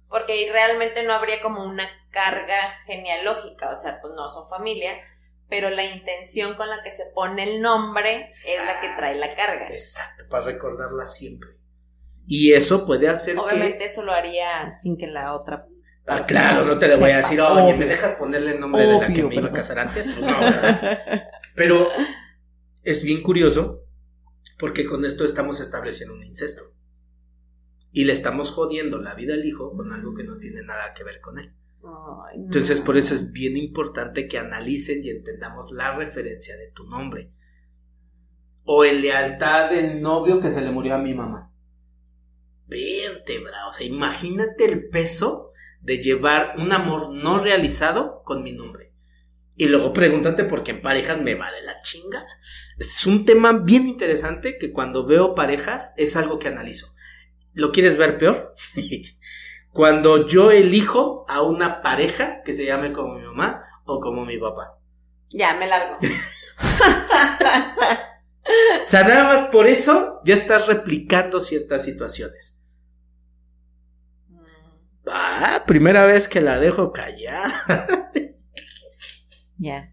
[0.10, 4.94] porque realmente no habría como una carga genealógica, o sea, pues no son familia,
[5.50, 9.36] pero la intención con la que se pone el nombre es la que trae la
[9.36, 9.68] carga.
[9.70, 11.52] Exacto, para recordarla siempre.
[12.28, 15.68] Y eso puede hacer Obviamente eso lo haría sin que la otra...
[16.08, 19.00] Ah, claro, no te le voy a decir, oye, ¿me dejas ponerle el nombre de
[19.00, 20.08] la que me iba a casar antes?
[20.08, 21.30] Pues no, ¿verdad?
[21.56, 21.90] Pero
[22.84, 23.82] es bien curioso
[24.60, 26.76] porque con esto estamos estableciendo un incesto.
[27.96, 31.06] Y le estamos jodiendo la vida al hijo con algo que no tiene nada que
[31.06, 31.56] ver con él.
[31.82, 32.44] Ay, no.
[32.44, 37.32] Entonces, por eso es bien importante que analicen y entendamos la referencia de tu nombre.
[38.66, 41.54] O en lealtad del novio que se le murió a mi mamá.
[42.68, 48.92] Vértebra, o sea, imagínate el peso de llevar un amor no realizado con mi nombre.
[49.56, 52.28] Y luego pregúntate por qué en parejas me va de la chingada.
[52.78, 56.95] Este es un tema bien interesante que cuando veo parejas es algo que analizo.
[57.56, 58.54] ¿Lo quieres ver peor?
[59.72, 64.38] cuando yo elijo a una pareja que se llame como mi mamá o como mi
[64.38, 64.80] papá.
[65.30, 65.98] Ya, me largo.
[68.82, 72.64] O sea, nada más por eso ya estás replicando ciertas situaciones.
[75.08, 78.12] Ah, primera vez que la dejo callar.
[79.58, 79.92] Ya.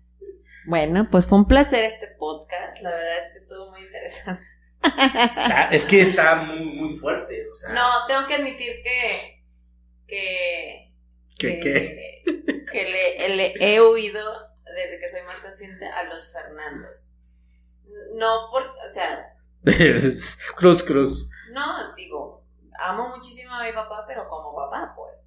[0.66, 2.82] Bueno, pues fue un placer este podcast.
[2.82, 4.42] La verdad es que estuvo muy interesante.
[4.82, 7.48] Está- es que está muy, muy fuerte.
[7.50, 9.44] O sea, No, tengo que admitir que.
[10.06, 10.92] que.
[11.38, 12.24] ¿qué, qué?
[12.70, 17.10] que le, le he huido desde que soy más consciente a los Fernandos.
[18.14, 18.62] No por.
[18.62, 19.34] O sea,
[20.56, 21.30] cruz, cruz.
[21.52, 22.44] no, digo,
[22.78, 25.24] amo muchísimo a mi papá, pero como papá, pues.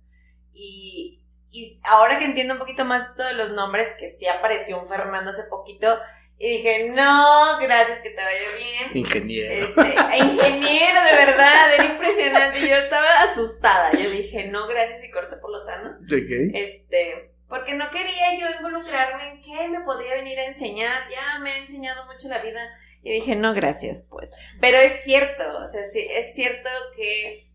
[0.53, 4.87] Y, y ahora que entiendo un poquito más de los nombres, que sí apareció un
[4.87, 5.97] Fernando hace poquito,
[6.37, 8.97] y dije, no, gracias, que te vaya bien.
[8.97, 9.67] Ingeniero.
[9.67, 12.59] Este, ingeniero, de verdad, era impresionante.
[12.67, 13.91] Yo estaba asustada.
[13.93, 15.91] Yo dije, no, gracias, y corté por lo sano.
[15.91, 16.53] Ok.
[16.53, 21.03] Este, porque no quería yo involucrarme en qué me podía venir a enseñar.
[21.09, 22.61] Ya me ha enseñado mucho la vida.
[23.01, 24.31] Y dije, no, gracias, pues.
[24.59, 27.49] Pero es cierto, o sea, sí, es cierto que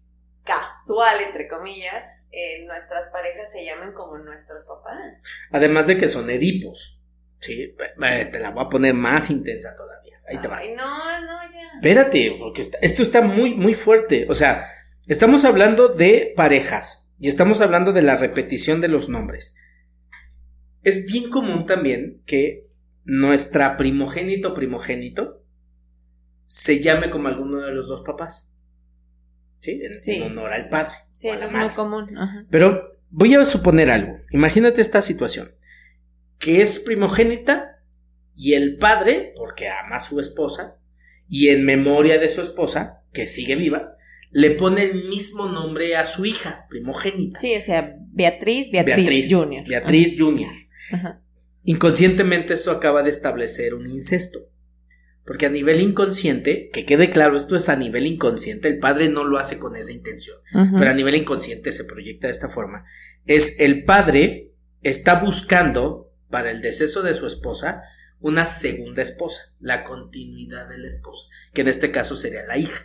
[0.45, 5.17] casual, entre comillas, eh, nuestras parejas se llaman como nuestros papás.
[5.51, 7.00] Además de que son edipos.
[7.41, 7.75] Sí,
[8.33, 10.21] te la voy a poner más intensa todavía.
[10.29, 10.59] Ahí te va.
[10.59, 11.69] Ay, no, no, ya.
[11.77, 14.27] Espérate, porque está- esto está muy, muy fuerte.
[14.29, 14.67] O sea,
[15.07, 19.57] estamos hablando de parejas y estamos hablando de la repetición de los nombres.
[20.83, 22.67] Es bien común también que
[23.05, 25.43] nuestra primogénito primogénito
[26.47, 28.55] se llame como alguno de los dos papás.
[29.61, 29.81] ¿Sí?
[29.83, 30.15] En, Sí.
[30.17, 30.93] en honor al padre.
[31.13, 32.07] Sí, eso es muy común.
[32.17, 32.47] Ajá.
[32.51, 34.17] Pero voy a suponer algo.
[34.31, 35.51] Imagínate esta situación.
[36.41, 37.77] Que es primogénita
[38.35, 40.79] y el padre, porque ama a su esposa,
[41.29, 43.97] y en memoria de su esposa, que sigue viva,
[44.33, 47.39] le pone el mismo nombre a su hija, primogénita.
[47.39, 49.65] Sí, o sea, Beatriz, Beatriz, Junior.
[49.65, 50.51] Beatriz Junior.
[50.91, 51.23] Ajá.
[51.63, 54.41] Inconscientemente esto acaba de establecer un incesto.
[55.25, 59.23] Porque a nivel inconsciente, que quede claro, esto es a nivel inconsciente, el padre no
[59.23, 62.85] lo hace con esa intención pero a nivel inconsciente se proyecta de esta forma,
[63.27, 67.83] es el padre está buscando para el deceso de su esposa
[68.21, 72.85] una segunda esposa, la continuidad de la esposa, que en este caso sería la hija.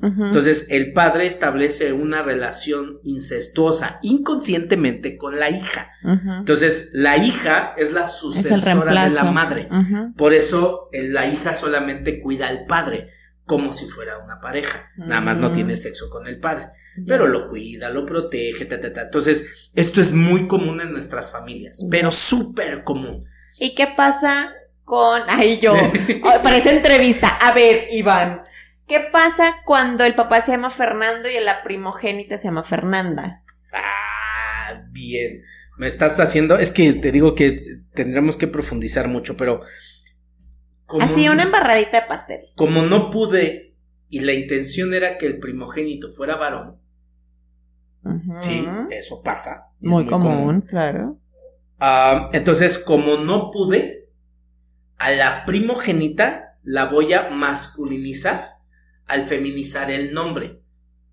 [0.00, 5.90] Entonces el padre establece una relación incestuosa inconscientemente con la hija.
[6.04, 9.68] Entonces la hija es la es sucesora de la madre.
[10.16, 13.08] Por eso la hija solamente cuida al padre,
[13.46, 14.90] como si fuera una pareja.
[14.96, 15.52] Nada más no Mm.
[15.54, 16.66] tiene sexo con el padre
[17.06, 19.02] pero lo cuida, lo protege, ta, ta, ta.
[19.02, 23.24] Entonces, esto es muy común en nuestras familias, pero súper común.
[23.58, 24.54] ¿Y qué pasa
[24.84, 25.22] con...
[25.28, 25.74] Ay, yo...
[25.74, 27.28] Ay, parece entrevista.
[27.28, 28.42] A ver, Iván.
[28.86, 33.42] ¿Qué pasa cuando el papá se llama Fernando y la primogénita se llama Fernanda?
[33.72, 35.42] Ah, bien.
[35.76, 37.60] Me estás haciendo, es que te digo que
[37.94, 39.60] tendremos que profundizar mucho, pero
[40.86, 42.40] como, Así, una embarradita de pastel.
[42.54, 43.74] como no pude
[44.08, 46.80] y la intención era que el primogénito fuera varón,
[48.40, 49.68] Sí, eso pasa.
[49.80, 51.18] Muy, común, claro.
[51.78, 54.08] Ah, entonces, como no pude,
[54.98, 58.56] a la primogénita la voy a masculinizar
[59.06, 60.60] al feminizar el nombre.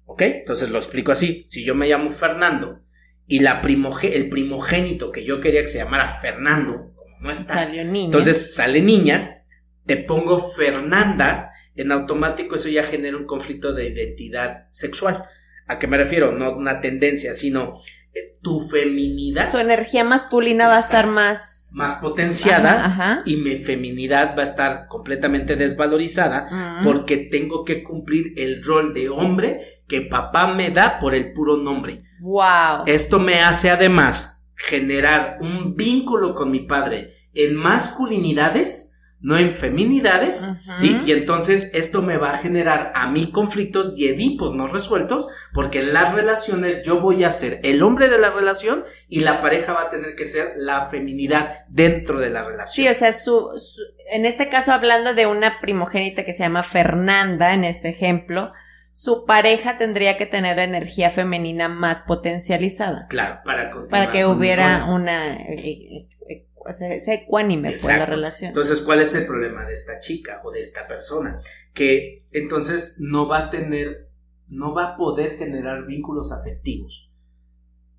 [0.05, 0.21] ¿Ok?
[0.21, 1.45] Entonces lo explico así.
[1.49, 2.79] Si yo me llamo Fernando
[3.27, 7.53] y la primoge- el primogénito que yo quería que se llamara Fernando, como no está,
[7.55, 8.05] Salió niña.
[8.05, 9.43] entonces sale niña,
[9.85, 15.23] te pongo Fernanda, en automático eso ya genera un conflicto de identidad sexual.
[15.67, 16.31] ¿A qué me refiero?
[16.31, 17.75] No una tendencia, sino
[18.13, 21.71] eh, tu feminidad Su energía masculina va a estar más...
[21.73, 23.21] más potenciada Ajá, ajá.
[23.25, 26.83] y mi feminidad va a estar completamente desvalorizada Mm.
[26.83, 31.57] porque tengo que cumplir el rol de hombre que papá me da por el puro
[31.57, 32.03] nombre.
[32.21, 32.83] Wow.
[32.85, 38.92] Esto me hace además generar un vínculo con mi padre en masculinidades,
[39.23, 40.47] no en feminidades,
[40.81, 45.79] y entonces esto me va a generar a mí conflictos y edipos no resueltos, porque
[45.79, 49.71] en las relaciones yo voy a ser el hombre de la relación y la pareja
[49.71, 52.85] va a tener que ser la feminidad dentro de la relación.
[52.85, 56.61] Sí, o sea, su, su- en este caso hablando de una primogénita que se llama
[56.63, 58.51] Fernanda, en este ejemplo,
[58.91, 63.07] su pareja tendría que tener la energía femenina más potencializada.
[63.09, 65.35] Claro, para Para que hubiera una...
[65.37, 68.49] Eh, eh, ese ecuánime pues, la relación.
[68.49, 71.39] Entonces, ¿cuál es el problema de esta chica o de esta persona?
[71.73, 74.09] Que entonces no va a tener,
[74.47, 77.09] no va a poder generar vínculos afectivos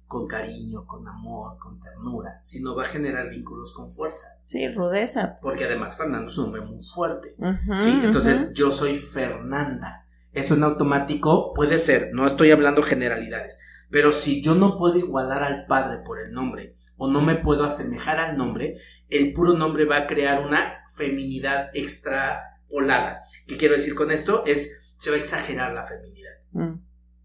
[0.06, 4.38] con cariño, con amor, con ternura, sino va a generar vínculos con fuerza.
[4.46, 5.38] Sí, rudeza.
[5.40, 7.34] Porque además Fernando es un hombre muy fuerte.
[7.80, 10.06] sí, entonces yo soy Fernanda.
[10.32, 13.60] Eso en automático puede ser, no estoy hablando generalidades,
[13.90, 17.64] pero si yo no puedo igualar al padre por el nombre o no me puedo
[17.64, 18.76] asemejar al nombre,
[19.08, 23.20] el puro nombre va a crear una feminidad extrapolada.
[23.46, 24.44] ¿Qué quiero decir con esto?
[24.46, 26.32] Es, se va a exagerar la feminidad.
[26.52, 26.74] Mm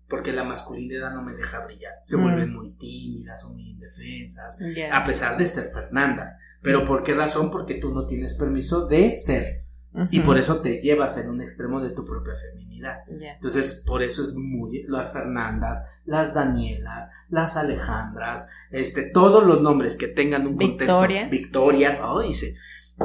[0.09, 1.93] porque la masculinidad no me deja brillar.
[2.03, 2.21] Se mm.
[2.21, 4.59] vuelven muy tímidas, son muy indefensas,
[4.91, 6.41] a pesar de ser Fernandas.
[6.61, 7.51] Pero ¿por qué razón?
[7.51, 9.65] Porque tú no tienes permiso de ser.
[10.11, 12.99] Y por eso te llevas en un extremo de tu propia feminidad.
[13.09, 14.83] Entonces, por eso es muy.
[14.87, 20.85] Las Fernandas, las Danielas, las Alejandras, este, todos los nombres que tengan un contexto.
[21.29, 21.99] Victoria.
[22.03, 22.55] Oh, dice.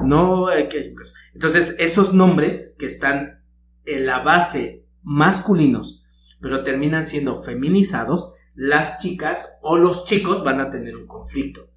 [0.02, 3.44] No, entonces, esos nombres que están
[3.84, 6.04] en la base masculinos
[6.44, 11.70] pero terminan siendo feminizados, las chicas o los chicos van a tener un conflicto,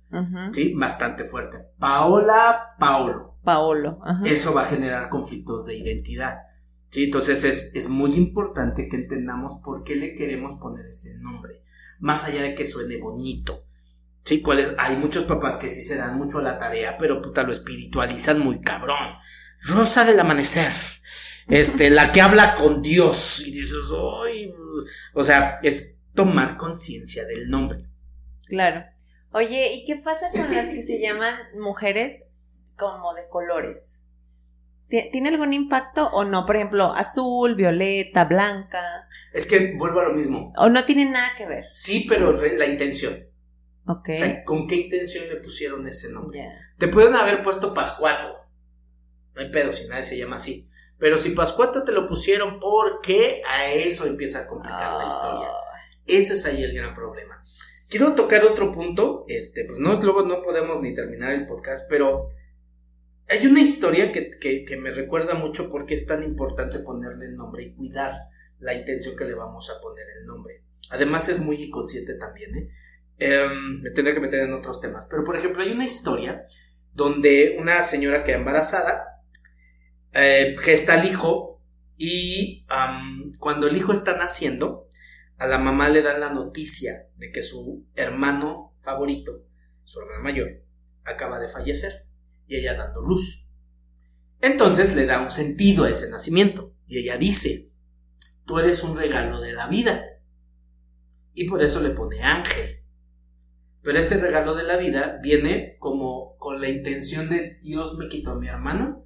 [0.51, 0.73] ¿sí?
[0.73, 1.69] Bastante fuerte.
[1.79, 3.26] Paola, Paolo.
[3.47, 4.01] Paolo.
[4.25, 6.39] Eso va a generar conflictos de identidad.
[6.89, 7.05] ¿sí?
[7.05, 11.63] Entonces es, es muy importante que entendamos por qué le queremos poner ese nombre,
[11.99, 13.63] más allá de que suene bonito.
[14.25, 14.41] ¿Sí?
[14.41, 17.53] ¿Cuál Hay muchos papás que sí se dan mucho a la tarea, pero puta, lo
[17.53, 19.15] espiritualizan muy cabrón.
[19.61, 20.73] Rosa del amanecer
[21.47, 23.85] este, la que habla con Dios y dices,
[24.25, 24.53] ¡ay!
[25.13, 27.85] O sea, es tomar conciencia del nombre.
[28.47, 28.83] Claro.
[29.31, 32.23] Oye, ¿y qué pasa con las que se llaman mujeres
[32.77, 34.01] como de colores?
[34.89, 36.45] ¿Tiene algún impacto o no?
[36.45, 39.07] Por ejemplo, azul, violeta, blanca.
[39.33, 40.53] Es que vuelvo a lo mismo.
[40.55, 41.65] ¿O no tiene nada que ver?
[41.69, 43.27] Sí, pero la intención.
[43.85, 44.09] Ok.
[44.13, 46.47] O sea, ¿con qué intención le pusieron ese nombre?
[46.77, 48.37] Te pueden haber puesto Pascuato.
[49.35, 50.69] No hay pedo si nadie se llama así.
[50.97, 53.41] Pero si Pascuata te lo pusieron, ¿por qué?
[53.45, 55.49] A eso empieza a complicar la historia.
[56.05, 57.41] Ese es ahí el gran problema.
[57.89, 62.29] Quiero tocar otro punto, este, pues no, luego no podemos ni terminar el podcast, pero
[63.29, 67.63] hay una historia que, que, me recuerda mucho porque es tan importante ponerle el nombre
[67.63, 68.11] y cuidar
[68.59, 70.63] la intención que le vamos a poner el nombre.
[70.91, 72.69] Además es muy inconsciente también, ¿eh?
[73.19, 75.07] Em, me tendré que meter en otros temas.
[75.07, 76.43] Pero por ejemplo hay una historia
[76.93, 79.23] donde una señora queda embarazada
[80.13, 81.61] eh, gesta al hijo
[81.97, 82.65] y
[83.39, 84.87] cuando el hijo está naciendo,
[85.37, 89.43] a la mamá le dan la noticia de que su hermano favorito,
[89.83, 90.63] su hermano mayor,
[91.03, 92.06] acaba de fallecer
[92.47, 93.49] y ella dando luz.
[94.41, 97.71] Entonces le da un sentido a ese nacimiento y ella dice,
[98.45, 100.05] tú eres un regalo de la vida.
[101.33, 102.83] Y por eso le pone ángel.
[103.83, 108.31] Pero ese regalo de la vida viene como con la intención de Dios me quitó
[108.31, 109.05] a mi hermano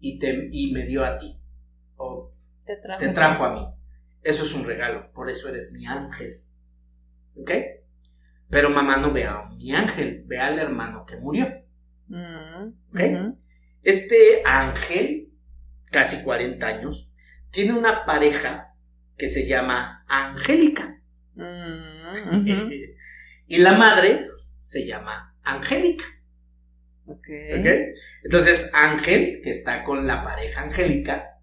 [0.00, 1.40] y, te, y me dio a ti.
[1.96, 2.32] O
[2.64, 3.66] te trajo, a mí.
[4.22, 6.42] Eso es un regalo, por eso eres mi ángel.
[7.36, 7.50] ¿Ok?
[8.48, 11.63] Pero mamá no ve a mi ángel, ve al hermano que murió.
[12.08, 13.32] Mm.
[13.82, 15.30] Este ángel,
[15.90, 17.10] casi 40 años,
[17.50, 18.74] tiene una pareja
[19.16, 21.00] que se llama Angélica.
[21.34, 22.70] Mm,
[23.46, 24.28] y la madre
[24.60, 26.04] se llama Angélica.
[27.06, 27.92] Okay.
[28.22, 31.38] Entonces Ángel, que está con la pareja Angélica,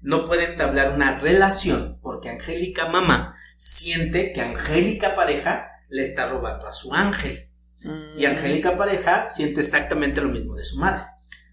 [0.00, 6.66] no puede entablar una relación porque Angélica mamá siente que Angélica pareja le está robando
[6.66, 7.50] a su ángel.
[7.84, 8.30] Y mm.
[8.30, 11.02] Angélica pareja siente exactamente lo mismo de su madre.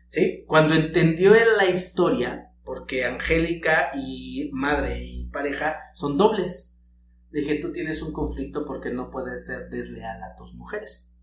[0.08, 0.44] ¿Sí?
[0.48, 6.80] Cuando entendió él la historia, porque Angélica y madre y pareja son dobles,
[7.32, 11.16] dije, tú tienes un conflicto porque no puedes ser desleal a tus mujeres.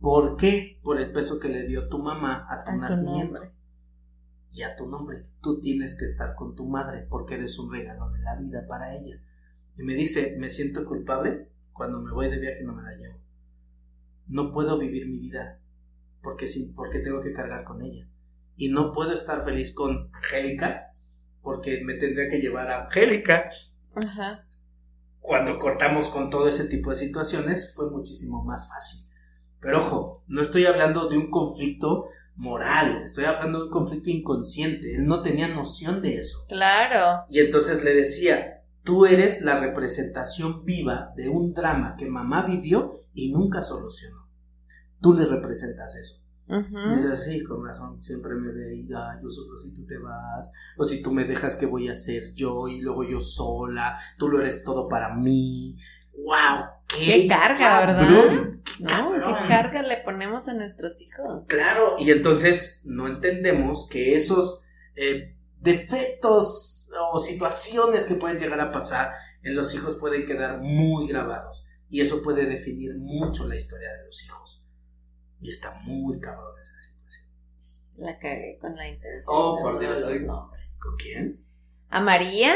[0.00, 0.78] ¿Por qué?
[0.82, 3.40] Por el peso que le dio tu mamá a tu nacimiento.
[4.50, 5.26] y a tu nombre.
[5.42, 8.94] Tú tienes que estar con tu madre porque eres un regalo de la vida para
[8.96, 9.20] ella.
[9.76, 12.96] Y me dice, me siento culpable cuando me voy de viaje y no me la
[12.96, 13.20] llevo.
[14.28, 15.60] No puedo vivir mi vida
[16.22, 18.06] porque sí, porque tengo que cargar con ella.
[18.56, 20.92] Y no puedo estar feliz con Angélica
[21.42, 23.48] porque me tendría que llevar a Angélica.
[23.94, 24.46] Ajá.
[25.20, 29.08] Cuando cortamos con todo ese tipo de situaciones fue muchísimo más fácil.
[29.60, 34.94] Pero ojo, no estoy hablando de un conflicto moral, estoy hablando de un conflicto inconsciente.
[34.94, 36.46] Él no tenía noción de eso.
[36.48, 37.24] Claro.
[37.28, 43.00] Y entonces le decía, tú eres la representación viva de un drama que mamá vivió
[43.12, 44.17] y nunca solucionó.
[45.00, 46.22] Tú le representas eso.
[46.50, 50.84] Y dices, así, con razón, siempre me veía, yo sufro si tú te vas, o
[50.84, 52.68] si tú me dejas, ¿qué voy a hacer yo?
[52.68, 55.76] Y luego yo sola, tú lo eres todo para mí.
[56.14, 56.64] ¡Wow!
[56.86, 58.08] ¡Qué, carga, verdad!
[58.78, 61.46] no, qué carga le ponemos a nuestros hijos.
[61.48, 64.64] Claro, y entonces no entendemos que esos
[64.96, 71.06] eh, defectos o situaciones que pueden llegar a pasar en los hijos pueden quedar muy
[71.08, 71.68] grabados.
[71.90, 74.67] Y eso puede definir mucho la historia de los hijos.
[75.40, 77.26] Y está muy cabrón esa situación.
[77.96, 79.34] La cagué con la intención.
[79.36, 80.02] Oh, por Dios.
[80.02, 80.76] Los nombres.
[80.80, 81.44] ¿Con quién?
[81.88, 82.54] A María.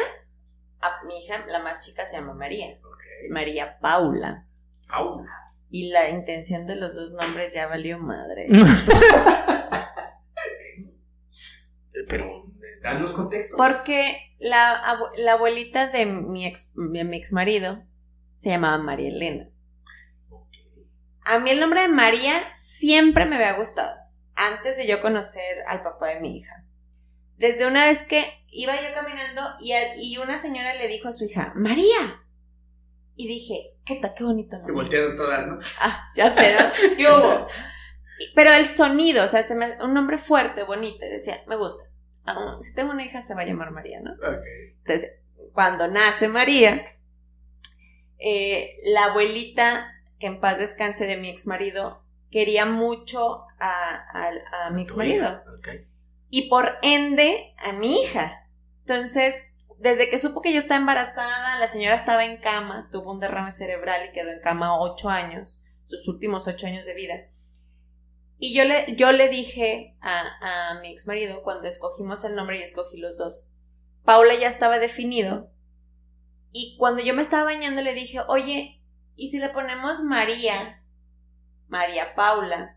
[0.80, 2.78] A mi hija, la más chica, se llama María.
[3.30, 4.46] María Paula.
[4.88, 5.30] Paula.
[5.70, 8.48] Y la intención de los dos nombres ya valió madre.
[12.08, 12.46] Pero,
[12.82, 13.56] danos contexto.
[13.56, 17.84] Porque la, la abuelita de mi ex, de mi ex marido
[18.34, 19.51] se llamaba María Elena.
[21.32, 23.96] A mí el nombre de María siempre me había gustado,
[24.34, 26.66] antes de yo conocer al papá de mi hija.
[27.38, 31.24] Desde una vez que iba yo caminando y, y una señora le dijo a su
[31.24, 32.22] hija, María.
[33.16, 34.74] Y dije, qué, qué bonito nombre.
[34.74, 35.58] Y voltearon todas, ¿no?
[35.80, 36.96] Ah, ya sé, ¿no?
[36.98, 37.46] ¿Qué hubo?
[38.34, 41.84] Pero el sonido, o sea, se me, un nombre fuerte, bonito, y decía, me gusta.
[42.26, 44.12] Ah, si tengo una hija se va a llamar María, ¿no?
[44.80, 45.12] Entonces,
[45.54, 46.94] cuando nace María,
[48.18, 49.91] eh, la abuelita,
[50.22, 52.00] que en paz descanse de mi ex marido,
[52.30, 55.42] quería mucho a, mi ex marido.
[56.30, 58.48] Y por ende, a mi hija.
[58.82, 59.42] Entonces,
[59.80, 63.50] desde que supo que yo estaba embarazada, la señora estaba en cama, tuvo un derrame
[63.50, 67.14] cerebral y quedó en cama ocho años, sus últimos ocho años de vida.
[68.38, 72.60] Y yo le, yo le dije a, a mi ex marido, cuando escogimos el nombre,
[72.60, 73.48] y escogí los dos,
[74.04, 75.50] Paula ya estaba definido,
[76.52, 78.81] y cuando yo me estaba bañando le dije, oye,
[79.16, 80.82] ¿y si le ponemos María?
[81.68, 82.76] María Paula.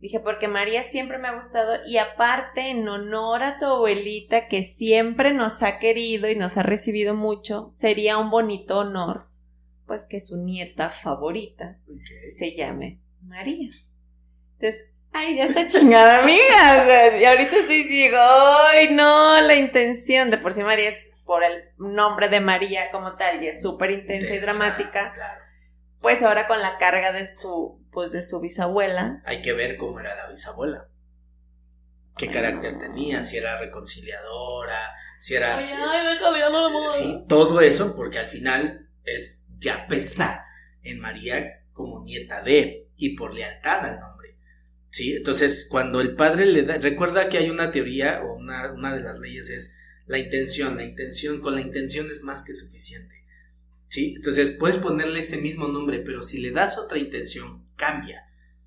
[0.00, 4.64] Dije, porque María siempre me ha gustado y aparte en honor a tu abuelita que
[4.64, 9.28] siempre nos ha querido y nos ha recibido mucho, sería un bonito honor,
[9.86, 11.78] pues que su nieta favorita
[12.36, 13.70] se llame María.
[14.54, 17.20] Entonces, ay, ya está chingada amiga.
[17.20, 21.64] y ahorita estoy diciendo, ay, no, la intención de por sí María es por el
[21.78, 25.14] nombre de María como tal y es súper intensa y dramática,
[26.02, 29.22] pues ahora con la carga de su, pues de su bisabuela.
[29.24, 30.88] Hay que ver cómo era la bisabuela.
[32.18, 33.22] ¿Qué carácter tenía?
[33.22, 35.56] Si era reconciliadora, si era...
[35.56, 36.18] Ay, ay,
[36.84, 40.44] sí, todo eso, porque al final es ya pesa
[40.82, 44.36] en María como nieta de y por lealtad al nombre.
[44.90, 48.94] Sí, entonces cuando el padre le da, recuerda que hay una teoría o una, una
[48.94, 49.78] de las leyes es
[50.12, 53.24] la intención, la intención, con la intención es más que suficiente.
[53.88, 54.12] ¿Sí?
[54.16, 58.26] Entonces puedes ponerle ese mismo nombre, pero si le das otra intención, cambia.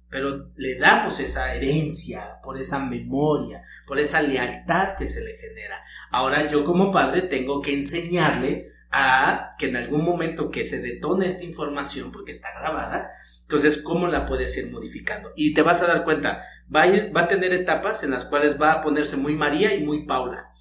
[0.09, 5.83] Pero le damos esa herencia, por esa memoria, por esa lealtad que se le genera.
[6.09, 11.27] Ahora yo como padre tengo que enseñarle a que en algún momento que se detone
[11.27, 15.31] esta información, porque está grabada, entonces cómo la puedes ir modificando.
[15.35, 16.43] Y te vas a dar cuenta,
[16.75, 19.83] va a, va a tener etapas en las cuales va a ponerse muy María y
[19.83, 20.51] muy Paula.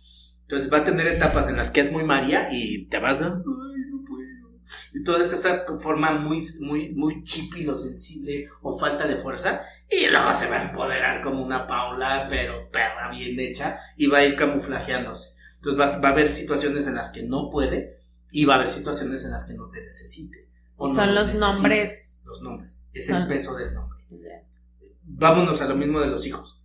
[0.54, 3.20] Entonces va a tener etapas en las que es muy María y te vas.
[3.20, 4.60] Ay, no puedo.
[4.92, 7.24] Y toda esa forma muy, muy, muy
[7.64, 9.62] lo sensible o falta de fuerza.
[9.90, 14.18] Y luego se va a empoderar como una Paula, pero perra bien hecha, y va
[14.18, 15.34] a ir camuflajeándose.
[15.56, 17.98] Entonces va, a haber situaciones en las que no puede
[18.30, 20.48] y va a haber situaciones en las que no te necesite.
[20.78, 22.22] son los nombres.
[22.26, 22.88] Los nombres.
[22.94, 23.98] Es el peso del nombre.
[25.02, 26.63] Vámonos a lo mismo de los hijos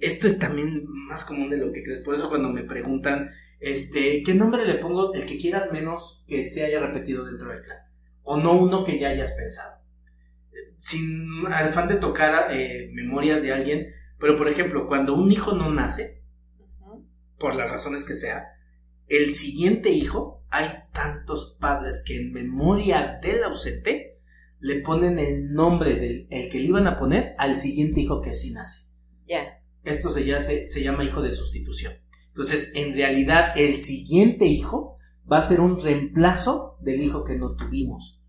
[0.00, 2.00] esto es también más común de lo que crees.
[2.00, 5.12] Por eso cuando me preguntan, este, ¿qué nombre le pongo?
[5.14, 7.78] El que quieras menos que se haya repetido dentro del clan.
[8.22, 9.76] O no uno que ya hayas pensado.
[10.78, 15.70] Sin afán de tocar eh, memorias de alguien, pero por ejemplo, cuando un hijo no
[15.72, 16.22] nace,
[17.38, 18.46] por las razones que sea,
[19.08, 24.20] el siguiente hijo, hay tantos padres que en memoria del ausente
[24.58, 28.34] le ponen el nombre del el que le iban a poner al siguiente hijo que
[28.34, 28.92] sí nace.
[29.26, 29.55] Ya
[29.86, 31.92] esto se, se, llama hijo de sustitución.
[32.28, 34.98] Entonces, en realidad, el siguiente hijo
[35.30, 38.20] va a ser un reemplazo del hijo que no tuvimos.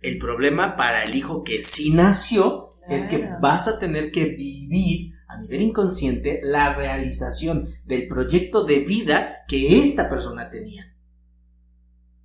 [0.00, 5.12] El problema para el hijo que sí nació es que vas a tener que vivir
[5.28, 10.94] a nivel inconsciente la realización del proyecto de vida que esta persona tenía.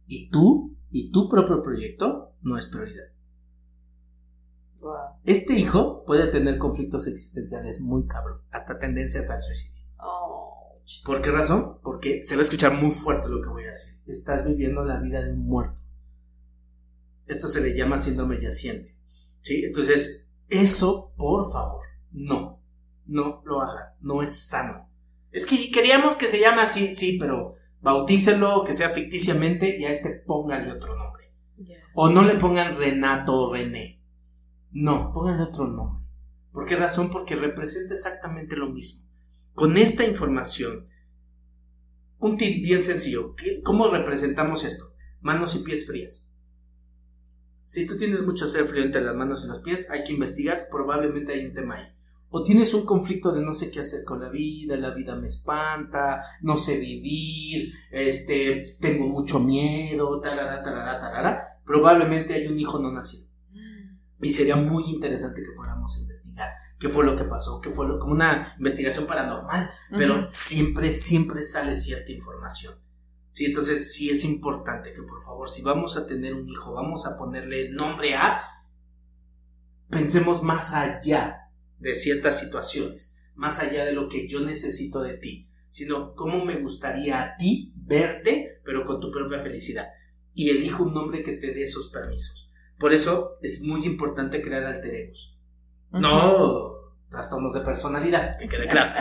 [0.05, 3.05] Y tú y tu propio proyecto no es prioridad.
[5.25, 9.80] Este hijo puede tener conflictos existenciales muy cabrón, hasta tendencias al suicidio.
[11.05, 11.80] ¿Por qué razón?
[11.84, 14.01] Porque se va a escuchar muy fuerte lo que voy a decir.
[14.07, 15.82] Estás viviendo la vida de un muerto.
[17.27, 18.95] Esto se le llama síndrome yaciente.
[19.41, 19.63] ¿sí?
[19.63, 22.59] Entonces, Eso, por favor, no,
[23.05, 24.89] no lo hagan, no es sano.
[25.32, 29.91] Es que queríamos que se llame así, sí, pero bautícelo, que sea ficticiamente y a
[29.91, 31.32] este póngale otro nombre.
[31.93, 33.99] O no le pongan Renato o René.
[34.72, 36.05] No, pónganle otro nombre.
[36.51, 37.09] ¿Por qué razón?
[37.09, 39.07] Porque representa exactamente lo mismo.
[39.53, 40.88] Con esta información,
[42.20, 43.36] un tip bien sencillo.
[43.63, 44.93] ¿Cómo representamos esto?
[45.22, 46.32] Manos y pies frías.
[47.63, 50.67] Si tú tienes mucho ser frío entre las manos y los pies, hay que investigar,
[50.72, 51.86] probablemente hay un tema ahí.
[52.30, 55.28] O tienes un conflicto de no sé qué hacer con la vida, la vida me
[55.28, 61.61] espanta, no sé vivir, este, tengo mucho miedo, tarara, tarara, tarara.
[61.65, 63.28] Probablemente hay un hijo no nacido.
[64.22, 67.88] Y sería muy interesante que fuéramos a investigar qué fue lo que pasó, qué fue
[67.88, 72.76] lo, como una investigación paranormal, pero siempre, siempre sale cierta información.
[73.32, 77.05] Sí, entonces sí es importante que por favor, si vamos a tener un hijo, vamos
[77.05, 78.41] a ponerle nombre a,
[79.89, 85.49] pensemos más allá de ciertas situaciones, más allá de lo que yo necesito de ti,
[85.70, 89.88] sino cómo me gustaría a ti verte, pero con tu propia felicidad.
[90.34, 92.49] Y elijo un nombre que te dé esos permisos.
[92.80, 95.38] Por eso es muy importante crear alter egos.
[95.91, 98.93] No trastornos de personalidad, que quede claro.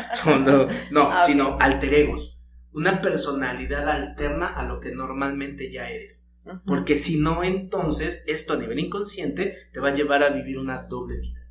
[0.90, 2.40] no, ah, sino alter egos.
[2.72, 6.34] Una personalidad alterna a lo que normalmente ya eres.
[6.64, 10.84] Porque si no, entonces esto a nivel inconsciente te va a llevar a vivir una
[10.84, 11.46] doble vida.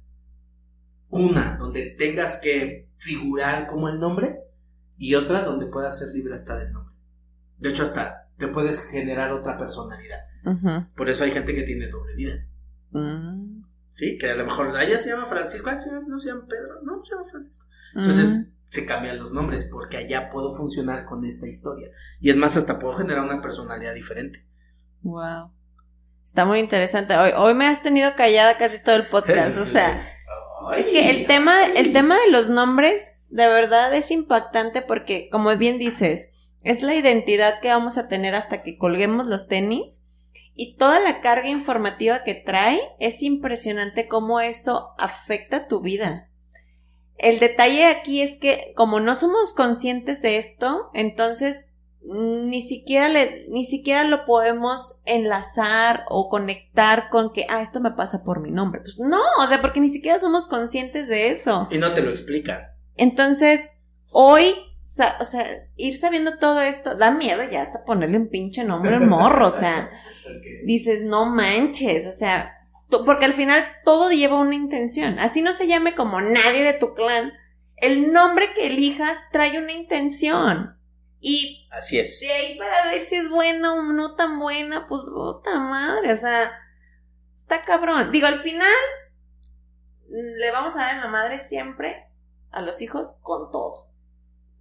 [1.10, 4.40] Una donde tengas que figurar como el nombre
[4.98, 6.96] y otra donde puedas ser libre hasta del nombre.
[7.60, 10.20] De hecho, hasta te puedes generar otra personalidad.
[10.96, 12.46] Por eso hay gente que tiene doble vida.
[12.92, 13.64] Mm.
[13.92, 15.70] Sí, que a lo mejor ella se llama Francisco,
[16.08, 17.66] no se llama Pedro, no se llama Francisco.
[17.96, 21.90] Entonces se cambian los nombres porque allá puedo funcionar con esta historia.
[22.20, 24.46] Y es más, hasta puedo generar una personalidad diferente.
[25.02, 25.52] Wow.
[26.24, 27.18] Está muy interesante.
[27.18, 29.58] Hoy, hoy me has tenido callada casi todo el podcast.
[29.58, 30.00] o sea,
[30.78, 35.56] es que el tema, el tema de los nombres de verdad es impactante porque, como
[35.58, 36.32] bien dices,
[36.68, 40.02] es la identidad que vamos a tener hasta que colguemos los tenis
[40.54, 46.30] y toda la carga informativa que trae es impresionante cómo eso afecta tu vida.
[47.18, 51.68] El detalle aquí es que como no somos conscientes de esto, entonces
[52.04, 57.92] ni siquiera le, ni siquiera lo podemos enlazar o conectar con que, ah, esto me
[57.92, 58.82] pasa por mi nombre.
[58.82, 61.70] Pues no, o sea, porque ni siquiera somos conscientes de eso.
[61.72, 62.76] Y no te lo explica.
[62.96, 63.72] Entonces,
[64.10, 64.54] hoy,
[65.20, 69.48] o sea, ir sabiendo todo esto, da miedo ya hasta ponerle un pinche nombre morro,
[69.48, 69.90] o sea,
[70.66, 72.58] dices, no manches, o sea,
[72.90, 75.20] porque al final todo lleva una intención.
[75.20, 77.34] Así no se llame como nadie de tu clan.
[77.76, 80.78] El nombre que elijas trae una intención.
[81.20, 82.20] Y así es.
[82.20, 86.16] De ahí para ver si es buena o no tan buena, pues puta madre, o
[86.16, 86.52] sea,
[87.34, 88.12] está cabrón.
[88.12, 88.72] Digo, al final
[90.10, 92.08] le vamos a dar en la madre siempre
[92.52, 93.87] a los hijos con todo.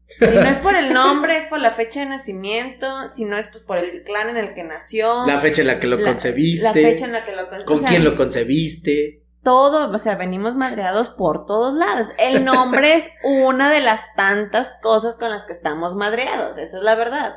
[0.08, 3.48] Si no es por el nombre, es por la fecha de nacimiento, si no es
[3.48, 5.26] pues, por el clan en el que nació.
[5.26, 6.66] La fecha en la que lo concebiste.
[6.66, 7.66] La fecha en la que lo concebiste.
[7.66, 9.22] Con quién lo concebiste.
[9.42, 12.08] Todo, o sea, venimos madreados por todos lados.
[12.18, 16.82] El nombre es una de las tantas cosas con las que estamos madreados, esa es
[16.82, 17.36] la verdad.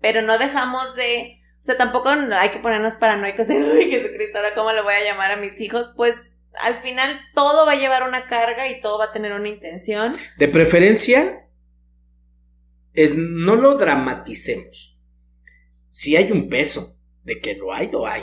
[0.00, 4.54] Pero no dejamos de, o sea, tampoco hay que ponernos paranoicos de, uy, Jesucristo, ahora
[4.54, 6.16] cómo le voy a llamar a mis hijos, pues
[6.60, 10.14] al final todo va a llevar una carga y todo va a tener una intención.
[10.38, 11.43] De preferencia,
[12.94, 14.98] es no lo dramaticemos.
[15.88, 18.22] Si hay un peso, de que lo hay, lo hay.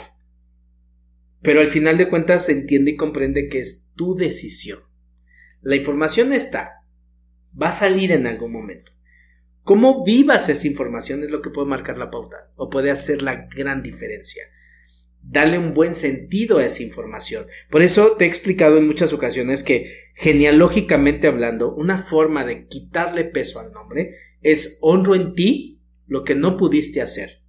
[1.42, 4.80] Pero al final de cuentas se entiende y comprende que es tu decisión.
[5.60, 6.84] La información está,
[7.60, 8.92] va a salir en algún momento.
[9.62, 13.46] Cómo vivas esa información es lo que puede marcar la pauta o puede hacer la
[13.54, 14.44] gran diferencia.
[15.20, 17.46] Darle un buen sentido a esa información.
[17.70, 23.24] Por eso te he explicado en muchas ocasiones que genealógicamente hablando, una forma de quitarle
[23.24, 27.42] peso al nombre es honro en ti lo que no pudiste hacer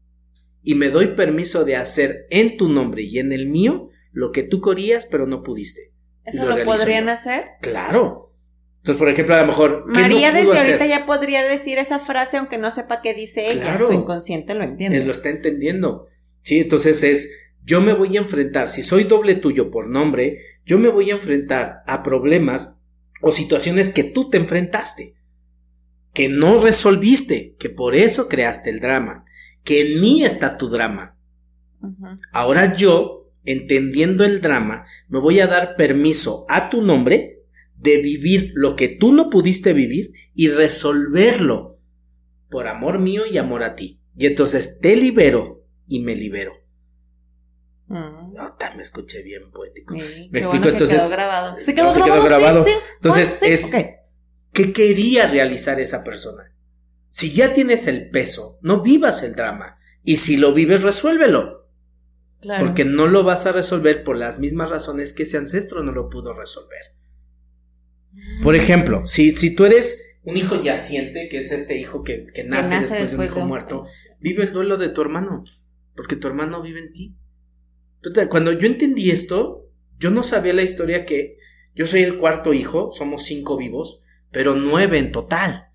[0.64, 4.44] y me doy permiso de hacer en tu nombre y en el mío lo que
[4.44, 5.92] tú querías pero no pudiste.
[6.24, 7.44] ¿Eso lo, podrían hacer?
[7.62, 8.34] Claro.
[8.78, 9.86] Entonces, por ejemplo, a lo mejor...
[9.88, 13.80] María desde ahorita ya podría decir esa frase aunque no sepa qué dice ella.
[13.82, 15.04] Su inconsciente lo entiende.
[15.04, 16.08] lo está entendiendo.
[16.42, 20.80] Sí, entonces es, yo me voy a enfrentar, si soy doble tuyo por nombre, yo
[20.80, 22.78] me voy a enfrentar a problemas
[23.22, 25.16] o situaciones que tú te enfrentaste
[26.14, 29.26] que no resolviste, que por eso creaste el drama,
[29.64, 31.18] que en mí está tu drama.
[32.32, 37.42] Ahora yo, entendiendo el drama, me voy a dar permiso a tu nombre
[37.76, 41.80] de vivir lo que tú no pudiste vivir y resolverlo
[42.50, 44.00] por amor mío y amor a ti.
[44.16, 46.54] Y entonces te libero y me libero.
[47.88, 48.34] Mm.
[48.34, 49.96] No, ta, me escuché bien poético.
[49.96, 51.60] Sí, Me explico, bueno que entonces- quedó grabado.
[51.60, 52.24] ¿Se No, quedó se quedó grabado?
[52.24, 52.66] Sí, grabado.
[52.66, 52.72] sí.
[52.96, 53.76] Entonces, Ah, es-.
[54.54, 56.54] ¿Qué quería realizar esa persona?
[57.08, 59.80] Si ya tienes el peso, no vivas el drama.
[60.04, 61.70] Y si lo vives, resuélvelo.
[62.40, 62.66] Claro.
[62.66, 66.10] Porque no lo vas a resolver por las mismas razones que ese ancestro no lo
[66.10, 66.94] pudo resolver.
[68.44, 72.34] Por ejemplo, si, si tú eres un hijo yaciente, que es este hijo que, que
[72.34, 73.86] Que nace, después, de un hijo muerto,
[74.20, 75.44] vive el duelo de tu hermano,
[75.96, 77.16] porque tu hermano vive en ti.
[77.98, 81.38] Entonces, cuando yo entendí esto, yo no sabía la historia que
[81.76, 84.02] yo soy el cuarto hijo, somos cinco vivos,
[84.34, 85.70] pero nueve en total.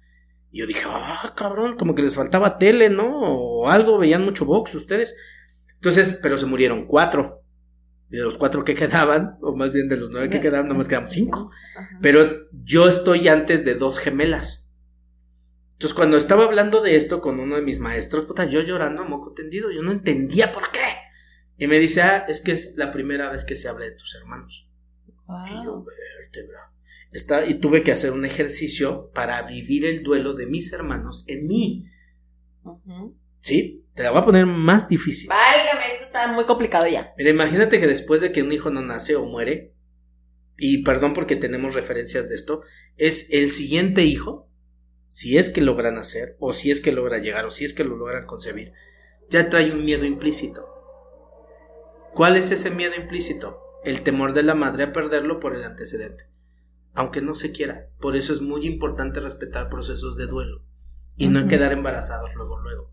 [0.50, 3.08] Y yo dije, ah, cabrón, como que les faltaba tele, ¿no?
[3.20, 5.16] O algo, veían mucho box ustedes.
[5.74, 7.44] Entonces, pero se murieron cuatro.
[8.10, 10.88] Y de los cuatro que quedaban, o más bien de los nueve que quedaban, nomás
[10.88, 11.50] quedaban cinco.
[11.76, 11.98] Ajá.
[12.02, 14.74] Pero yo estoy antes de dos gemelas.
[15.72, 19.04] Entonces, cuando estaba hablando de esto con uno de mis maestros, puta, yo llorando a
[19.04, 20.80] moco tendido, yo no entendía por qué.
[21.56, 24.14] Y me dice, ah, es que es la primera vez que se habla de tus
[24.16, 24.68] hermanos.
[25.46, 25.84] Y yo, Wow.
[25.84, 26.72] vértebra.
[27.12, 31.46] Está, y tuve que hacer un ejercicio para vivir el duelo de mis hermanos en
[31.46, 31.86] mí.
[33.40, 33.84] ¿Sí?
[33.94, 35.28] Te la voy a poner más difícil.
[35.28, 37.14] Válgame, esto está muy complicado ya.
[37.16, 39.74] Mira, imagínate que después de que un hijo no nace o muere,
[40.56, 42.62] y perdón porque tenemos referencias de esto,
[42.96, 44.48] es el siguiente hijo,
[45.08, 47.84] si es que logra nacer, o si es que logra llegar, o si es que
[47.84, 48.72] lo logran concebir,
[49.30, 50.68] ya trae un miedo implícito.
[52.14, 53.62] ¿Cuál es ese miedo implícito?
[53.84, 56.24] El temor de la madre a perderlo por el antecedente.
[56.94, 57.88] Aunque no se quiera.
[58.00, 60.64] Por eso es muy importante respetar procesos de duelo.
[61.16, 62.92] Y no quedar embarazados luego, luego.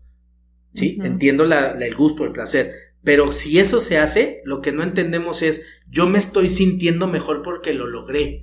[0.74, 2.72] Sí, entiendo la- la- el gusto, el placer.
[3.02, 7.42] Pero si eso se hace, lo que no entendemos es, yo me estoy sintiendo mejor
[7.42, 8.42] porque lo logré.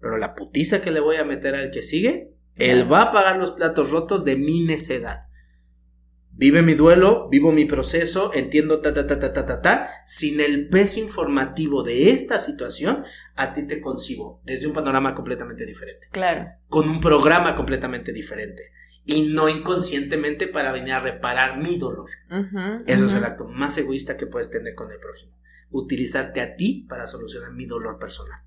[0.00, 3.36] Pero la putiza que le voy a meter al que sigue, él va a pagar
[3.38, 5.26] los platos rotos de mi necedad.
[6.34, 9.88] Vive mi duelo, vivo mi proceso, entiendo ta ta ta ta ta ta ta.
[10.06, 13.04] Sin el peso informativo de esta situación,
[13.36, 16.46] a ti te concibo desde un panorama completamente diferente Claro.
[16.68, 18.62] con un programa completamente diferente
[19.04, 22.08] y no inconscientemente para venir a reparar mi dolor.
[22.86, 25.36] Eso es el acto más egoísta que puedes tener con el prójimo.
[25.70, 28.40] Utilizarte a ti para solucionar mi dolor personal.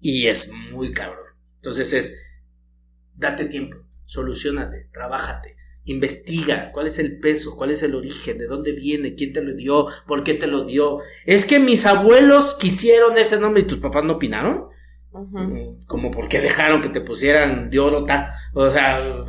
[0.00, 1.26] Y es muy cabrón.
[1.56, 2.26] Entonces es,
[3.16, 3.76] date tiempo,
[4.06, 9.32] solucionate, trabájate, investiga cuál es el peso, cuál es el origen, de dónde viene, quién
[9.32, 10.98] te lo dio, por qué te lo dio.
[11.26, 14.66] Es que mis abuelos quisieron ese nombre y tus papás no opinaron.
[15.86, 18.32] Como por qué dejaron que te pusieran de oro ta.
[18.54, 19.00] O sea.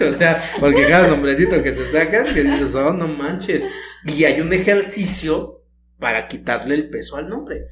[0.00, 3.68] o sea, porque cada nombrecito que se sacan, que dices, oh, no manches.
[4.04, 5.62] Y hay un ejercicio
[6.00, 7.68] para quitarle el peso al nombre.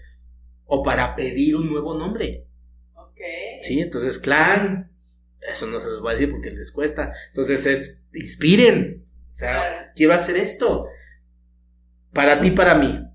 [0.64, 2.46] O para pedir un nuevo nombre.
[2.94, 3.18] Ok.
[3.62, 4.92] Sí, entonces, clan.
[5.40, 7.12] Eso no se los voy a decir porque les cuesta.
[7.28, 9.06] Entonces es, inspiren.
[9.32, 10.86] O sea, quiero hacer esto.
[12.12, 13.06] Para ti, para mí.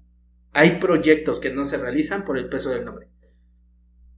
[0.53, 3.09] Hay proyectos que no se realizan por el peso del nombre.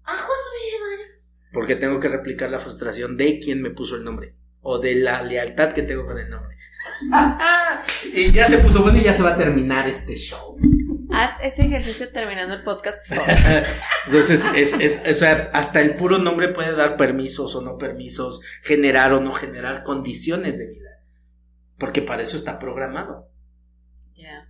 [0.04, 1.22] ¡Ajo su madre!
[1.52, 4.36] Porque tengo que replicar la frustración de quien me puso el nombre.
[4.62, 6.56] O de la lealtad que tengo con el nombre.
[8.14, 10.58] y ya se puso bueno y ya se va a terminar este show.
[11.12, 13.32] Haz ese ejercicio terminando el podcast, por favor.
[14.08, 18.42] Entonces, es, es, o sea, hasta el puro nombre puede dar permisos o no permisos,
[18.62, 20.90] generar o no generar condiciones de vida.
[21.78, 23.30] Porque para eso está programado.
[24.14, 24.50] Ya.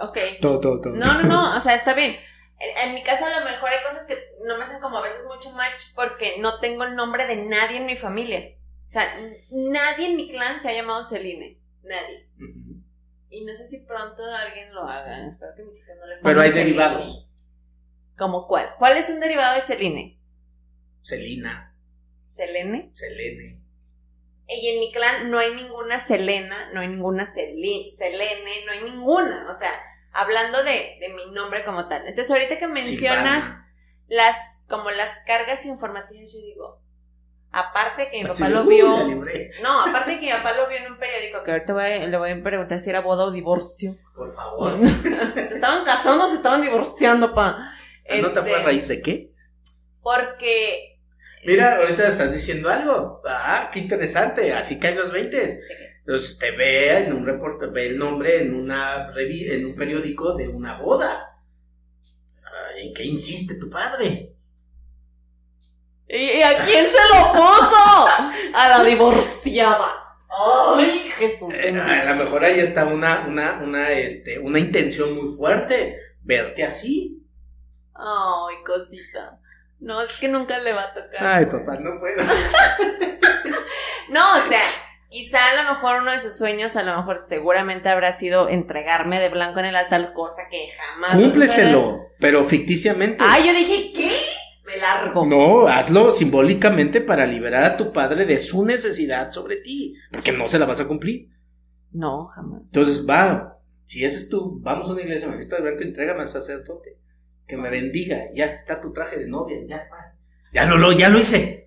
[0.00, 0.18] Ok.
[0.40, 0.94] Todo, todo, todo.
[0.94, 2.16] No, no, no, o sea, está bien.
[2.58, 5.02] En, en mi caso, a lo mejor hay cosas que no me hacen como a
[5.02, 8.56] veces mucho match porque no tengo el nombre de nadie en mi familia.
[8.92, 9.08] O sea,
[9.52, 11.58] nadie en mi clan se ha llamado Celine.
[11.82, 12.28] Nadie.
[13.30, 15.26] Y no sé si pronto alguien lo haga.
[15.26, 16.64] Espero que mis hijas no le pongan Pero hay Celine.
[16.66, 17.28] derivados.
[18.18, 18.74] ¿Como cuál?
[18.78, 20.20] ¿Cuál es un derivado de Celine?
[21.00, 21.74] Celina,
[22.26, 22.90] ¿Selene?
[22.92, 23.60] Selene.
[24.46, 28.82] Y en mi clan no hay ninguna Selena, no hay ninguna Celi- Selene, no hay
[28.84, 29.50] ninguna.
[29.50, 29.70] O sea,
[30.12, 32.06] hablando de, de mi nombre como tal.
[32.06, 33.74] Entonces, ahorita que mencionas Silvana.
[34.08, 36.81] las, como las cargas informativas, yo digo,
[37.52, 38.88] aparte que mi papá Así, lo vio.
[39.62, 42.16] No, aparte que mi papá lo vio en un periódico, que ahorita voy a- le
[42.16, 43.92] voy a preguntar si era boda o divorcio.
[44.14, 44.72] Por favor.
[45.34, 47.72] se estaban casando, se estaban divorciando, pa.
[48.20, 49.30] ¿No te fue a Este, raíz de qué?
[50.02, 50.98] Porque
[51.44, 53.20] Mira, ahorita estás diciendo algo.
[53.26, 54.52] Ah, qué interesante.
[54.52, 55.46] Así caen los 20.
[56.00, 60.34] Entonces te ve en un reporte, ve el nombre en una revi- en un periódico
[60.34, 61.28] de una boda.
[62.76, 64.34] ¿En qué insiste tu padre?
[66.14, 68.06] ¿Y a quién se lo puso?
[68.54, 70.18] A la divorciada.
[70.28, 71.52] Ay, Jesús.
[71.54, 75.96] Eh, a lo mejor ahí está una, una, una, este, una intención muy fuerte.
[76.20, 77.18] Verte así.
[77.94, 79.38] Ay, cosita.
[79.80, 81.26] No, es que nunca le va a tocar.
[81.26, 82.22] Ay, papá, no puedo.
[84.08, 84.60] No, o sea,
[85.12, 89.20] Quizá a lo mejor uno de sus sueños, a lo mejor seguramente habrá sido entregarme
[89.20, 91.14] de blanco en el altar, cosa que jamás.
[91.16, 93.22] Cúmpleselo, pero ficticiamente.
[93.22, 94.10] Ah, yo dije, ¿qué?
[94.76, 95.26] Largo.
[95.26, 100.48] No, hazlo simbólicamente para liberar a tu padre de su necesidad sobre ti, porque no
[100.48, 101.28] se la vas a cumplir.
[101.92, 102.62] No, jamás.
[102.66, 106.28] Entonces, va, si ese es tú, vamos a una iglesia, me de blanco, entrégame al
[106.28, 106.98] sacerdote,
[107.46, 109.88] que me bendiga, ya está tu traje de novia, ya,
[110.52, 111.62] ya lo, lo, ya lo hice.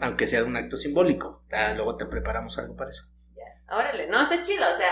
[0.00, 1.44] Aunque sea un acto simbólico.
[1.74, 3.04] luego te preparamos algo para eso.
[3.34, 3.74] Ya.
[3.74, 4.64] Órale, no, está chido.
[4.68, 4.90] O sea,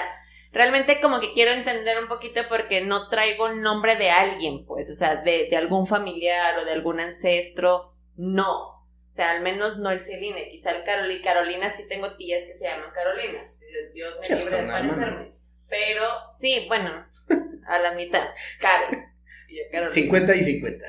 [0.55, 4.89] realmente como que quiero entender un poquito porque no traigo el nombre de alguien, pues.
[4.89, 7.95] O sea, de, de algún familiar o de algún ancestro.
[8.17, 8.69] No.
[9.15, 11.23] O sea, al menos no el Celine, quizá el Carolina.
[11.23, 13.59] Carolina sí tengo tías que se llaman Carolinas.
[13.93, 15.35] Dios me libre de parecerme.
[15.69, 17.07] Pero, sí, bueno,
[17.67, 18.29] a la mitad.
[18.61, 19.05] Carol.
[19.89, 20.85] 50 y 50.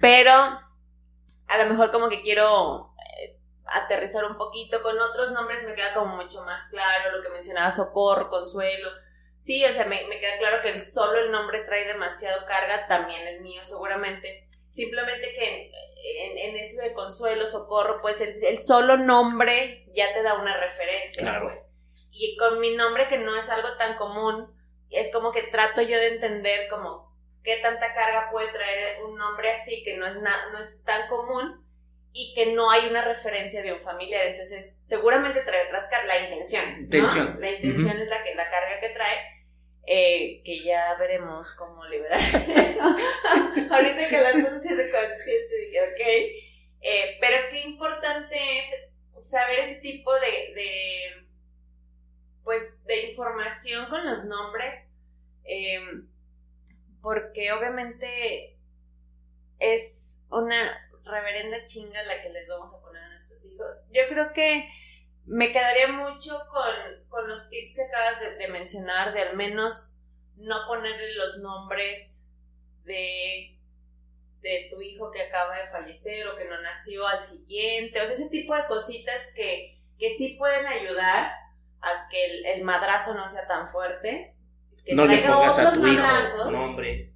[0.00, 2.94] Pero, a lo mejor como que quiero
[3.66, 4.82] aterrizar un poquito.
[4.82, 8.90] Con otros nombres me queda como mucho más claro lo que mencionaba Socorro, Consuelo.
[9.36, 13.26] Sí, o sea, me, queda claro que el, solo el nombre trae demasiado carga, también
[13.26, 14.48] el mío seguramente.
[14.68, 20.34] Simplemente que en, en eso de Consuelo, Socorro, pues el, solo nombre ya te da
[20.40, 21.22] una referencia.
[21.22, 21.48] Claro.
[21.48, 21.66] Pues.
[22.12, 24.54] Y con mi nombre, que no es algo tan común,
[24.90, 29.50] es como que trato yo de entender como qué tanta carga puede traer un nombre
[29.50, 31.65] así, que no es, no es tan común
[32.18, 34.26] y que no hay una referencia de un familiar.
[34.26, 36.64] Entonces, seguramente trae otras la intención.
[36.80, 37.38] intención.
[37.38, 39.44] La intención es la, que, la carga que trae,
[39.86, 42.80] eh, que ya veremos cómo liberar eso.
[43.70, 46.00] Ahorita que las estoy haciendo consciente, dije, ok.
[46.80, 51.26] Eh, pero qué importante es saber ese tipo de, de
[52.44, 54.88] pues, de información con los nombres,
[55.44, 55.80] eh,
[57.02, 58.56] porque obviamente
[59.58, 63.66] es una reverenda chinga la que les vamos a poner a nuestros hijos.
[63.90, 64.68] Yo creo que
[65.24, 69.98] me quedaría mucho con, los tips que acabas de, mencionar, de al menos
[70.36, 72.24] no ponerle los nombres
[72.84, 73.58] de,
[74.42, 78.14] de tu hijo que acaba de fallecer o que no nació al siguiente, o sea,
[78.14, 81.32] ese tipo de cositas que, que sí pueden ayudar
[81.80, 84.34] a que el, madrazo no sea tan fuerte.
[84.84, 87.15] Que no le pongas a tu hijo nombre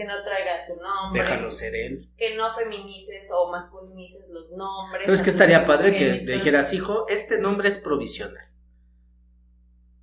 [0.00, 1.20] que no traiga tu nombre.
[1.20, 2.08] Déjalo ser él.
[2.16, 5.04] Que no feminices o masculinices los nombres.
[5.04, 5.92] ¿Sabes qué estaría padre?
[5.92, 8.48] Que le dijeras, hijo, este nombre es provisional.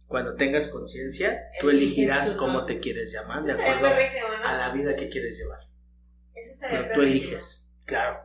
[0.07, 3.87] Cuando tengas conciencia, tú elegirás cómo te quieres llamar, de acuerdo
[4.45, 5.61] a la vida que quieres llevar.
[6.35, 8.19] Eso estaría Pero tú eliges, claro.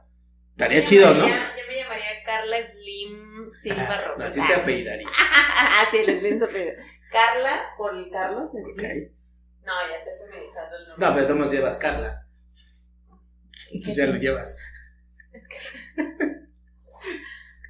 [0.50, 1.26] Estaría chido, ¿no?
[1.26, 1.34] Yo
[1.66, 4.26] me llamaría Carla Slim Silva Rojas.
[4.38, 5.08] Así te apellidaría.
[5.80, 6.74] Así el Slim se apellida.
[7.10, 8.50] Carla por el Carlos.
[8.50, 8.82] Ok.
[9.64, 11.06] No, ya está feminizando el nombre.
[11.06, 12.26] No, pero tú nos llevas Carla.
[13.84, 14.58] Pues ya lo llevas.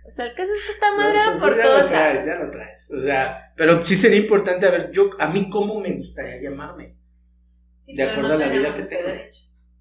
[0.04, 1.76] o sea, el caso es que está madre por ya todo.
[1.76, 2.90] Ya lo traes, ya lo traes.
[2.90, 6.96] O sea, pero sí sería importante, a ver, yo, a mí cómo me gustaría llamarme.
[7.76, 9.08] Sí, de acuerdo a la vida que tengo.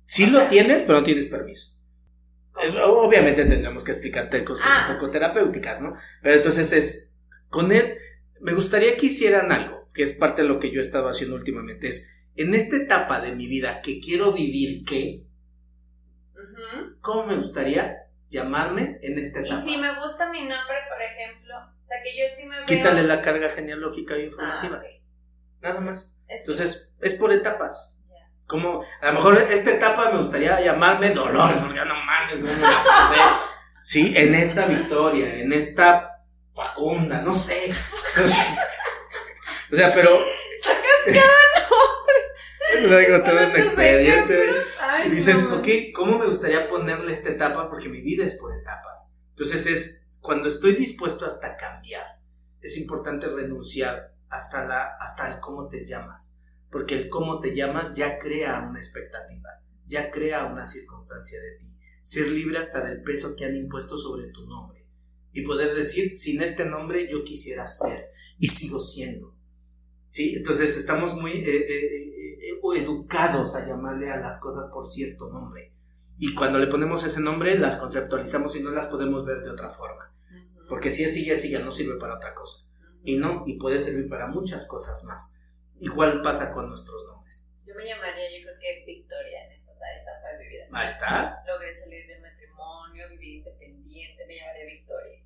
[0.06, 1.80] Sí lo tienes, pero no tienes permiso.
[2.86, 5.96] obviamente tendremos que explicarte cosas ah, un poco terapéuticas, ¿no?
[6.22, 7.14] Pero entonces es,
[7.50, 7.98] con él,
[8.42, 11.36] me gustaría que hicieran algo que es parte de lo que yo he estado haciendo
[11.36, 15.26] últimamente, es en esta etapa de mi vida que quiero vivir, ¿qué?
[17.02, 19.60] ¿Cómo me gustaría llamarme en esta etapa?
[19.60, 22.66] Y si me gusta mi nombre, por ejemplo, o sea que yo sí me veo...
[22.66, 24.82] Quítale la carga genealógica e informativa.
[24.84, 25.02] Ah,
[25.62, 26.18] Nada más.
[26.28, 27.98] Entonces, es por etapas.
[28.46, 32.62] Como, a lo mejor esta etapa me gustaría llamarme Dolores, porque no mames, no me
[32.62, 33.40] la
[33.82, 36.12] Sí, en esta victoria, en esta
[36.54, 37.70] Facunda, no sé.
[39.72, 40.10] O sea, pero.
[40.62, 42.12] Sacas cada nombre.
[42.74, 44.50] Es todo un expediente.
[45.06, 47.70] y dices, ok, ¿cómo me gustaría ponerle esta etapa?
[47.70, 49.18] Porque mi vida es por etapas.
[49.32, 52.22] Entonces es cuando estoy dispuesto hasta cambiar.
[52.62, 56.38] Es importante renunciar hasta la, hasta el cómo te llamas.
[56.70, 61.78] Porque el cómo te llamas ya crea una expectativa, ya crea una circunstancia de ti.
[62.02, 64.88] Ser libre hasta del peso que han impuesto sobre tu nombre.
[65.34, 69.41] Y poder decir, sin este nombre yo quisiera ser y sigo siendo
[70.12, 70.36] ¿sí?
[70.36, 75.74] Entonces estamos muy eh, eh, eh, educados a llamarle a las cosas por cierto nombre.
[76.20, 79.72] Y cuando le ponemos ese nombre, las conceptualizamos y no las podemos ver de otra
[79.72, 80.14] forma.
[80.70, 82.68] Porque si es sigue, sigue, no sirve para otra cosa.
[83.04, 85.40] Y no, y puede servir para muchas cosas más.
[85.80, 87.52] Igual pasa con nuestros nombres.
[87.66, 90.66] Yo me llamaría, yo creo que Victoria en esta etapa de mi vida.
[90.72, 91.44] Ahí está.
[91.48, 95.24] Logré salir del matrimonio, vivir independiente, me llamaría Victoria.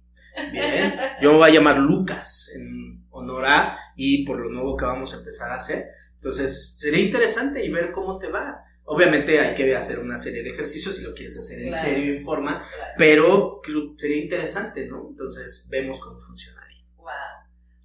[0.51, 4.85] Bien, yo me voy a llamar Lucas en honor a y por lo nuevo que
[4.85, 5.89] vamos a empezar a hacer.
[6.15, 8.63] Entonces, sería interesante y ver cómo te va.
[8.85, 12.17] Obviamente hay que hacer una serie de ejercicios si lo quieres hacer en serio y
[12.17, 12.63] en forma,
[12.97, 13.61] pero
[13.97, 15.07] sería interesante, ¿no?
[15.09, 16.83] Entonces, vemos cómo funcionaría.
[16.97, 17.09] Wow.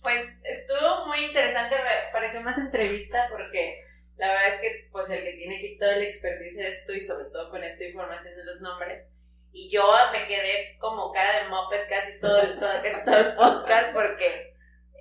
[0.03, 3.85] Pues estuvo muy interesante, me pareció más entrevista porque
[4.21, 7.01] la verdad es que pues el que tiene aquí todo el expertise es tú y
[7.01, 9.09] sobre todo con esta información de los nombres.
[9.53, 13.35] Y yo me quedé como cara de moped casi todo el, todo, casi todo el
[13.35, 14.55] podcast porque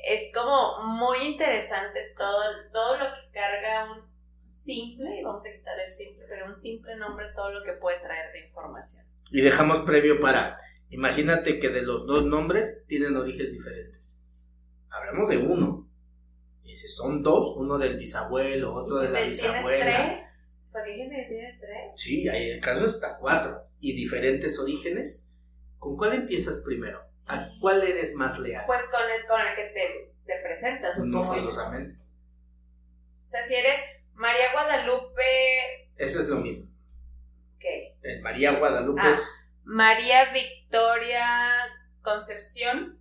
[0.03, 4.09] es como muy interesante todo, todo lo que carga un
[4.45, 8.31] simple, vamos a quitar el simple, pero un simple nombre, todo lo que puede traer
[8.33, 9.05] de información.
[9.31, 10.57] Y dejamos previo para,
[10.89, 14.19] imagínate que de los dos nombres tienen orígenes diferentes.
[14.89, 15.87] Hablamos de uno.
[16.63, 19.85] Y si son dos, uno del bisabuelo, otro ¿Y si de la bisabuela.
[19.85, 20.61] ¿Tienes tres?
[20.71, 21.77] Porque hay gente que tiene tres.
[21.95, 23.63] Sí, hay el caso hasta cuatro.
[23.79, 25.27] Y diferentes orígenes.
[25.77, 27.08] ¿Con cuál empiezas primero?
[27.29, 28.63] ¿A cuál eres más leal?
[28.65, 31.35] Pues con el, con el que te, te presentas, no supongo.
[31.35, 31.41] yo.
[31.43, 31.93] forzosamente.
[33.25, 33.75] O sea, si eres
[34.15, 35.21] María Guadalupe,
[35.97, 36.71] Eso es lo mismo.
[37.59, 37.95] ¿qué?
[38.01, 39.11] El María Guadalupe Ah.
[39.11, 39.29] es
[39.63, 41.23] María Victoria
[42.01, 42.97] Concepción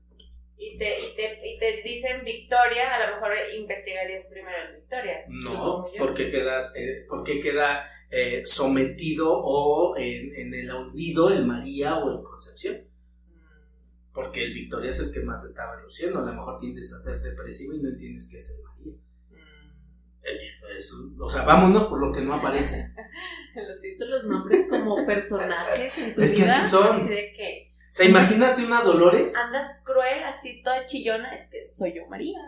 [0.57, 5.25] y te, y, te, y te dicen Victoria, a lo mejor investigarías primero en Victoria.
[5.29, 11.97] No, porque queda, eh, porque queda eh, sometido o en, en el olvido el María
[11.97, 12.88] o el Concepción.
[14.21, 16.19] Porque el Victoria es el que más está reluciendo.
[16.19, 18.93] A lo mejor tiendes a ser depresivo y no entiendes qué es el María.
[19.31, 19.37] mm.
[20.25, 22.93] Eh, es- o sea, vámonos por lo que no aparece.
[23.69, 26.59] Los siento los nombres como personajes en tu Es que vida.
[26.59, 26.97] así son.
[26.97, 29.37] Así de que O sea, imagínate una Dolores.
[29.37, 32.39] andas cruel, así toda chillona, es que soy yo María.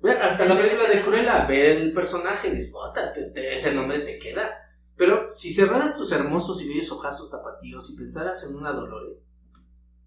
[0.00, 3.72] Bueno, hasta la película de Cruella, ve el personaje y dices, "Bota, te- te- ese
[3.74, 4.50] nombre te queda.
[4.96, 9.22] Pero si cerraras tus hermosos y bellos ojazos tapatíos y pensaras en una Dolores,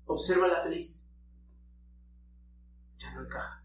[0.06, 1.03] obsérvala feliz.
[3.04, 3.62] Ya no encaja.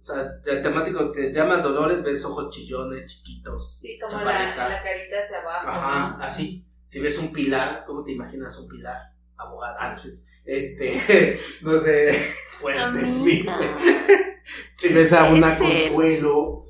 [0.00, 3.76] O sea, de temático, te llamas Dolores, ves ojos chillones, chiquitos.
[3.78, 5.68] Sí, como la, la carita hacia abajo.
[5.68, 6.24] Ajá, ¿no?
[6.24, 6.66] así.
[6.86, 8.96] Si ves un pilar, ¿cómo te imaginas un pilar?
[9.36, 9.76] Abogada.
[9.78, 10.18] Ah, no sé.
[10.44, 12.12] Este, no sé,
[12.46, 13.74] fuerte, firme.
[14.76, 16.64] Si ves a una consuelo,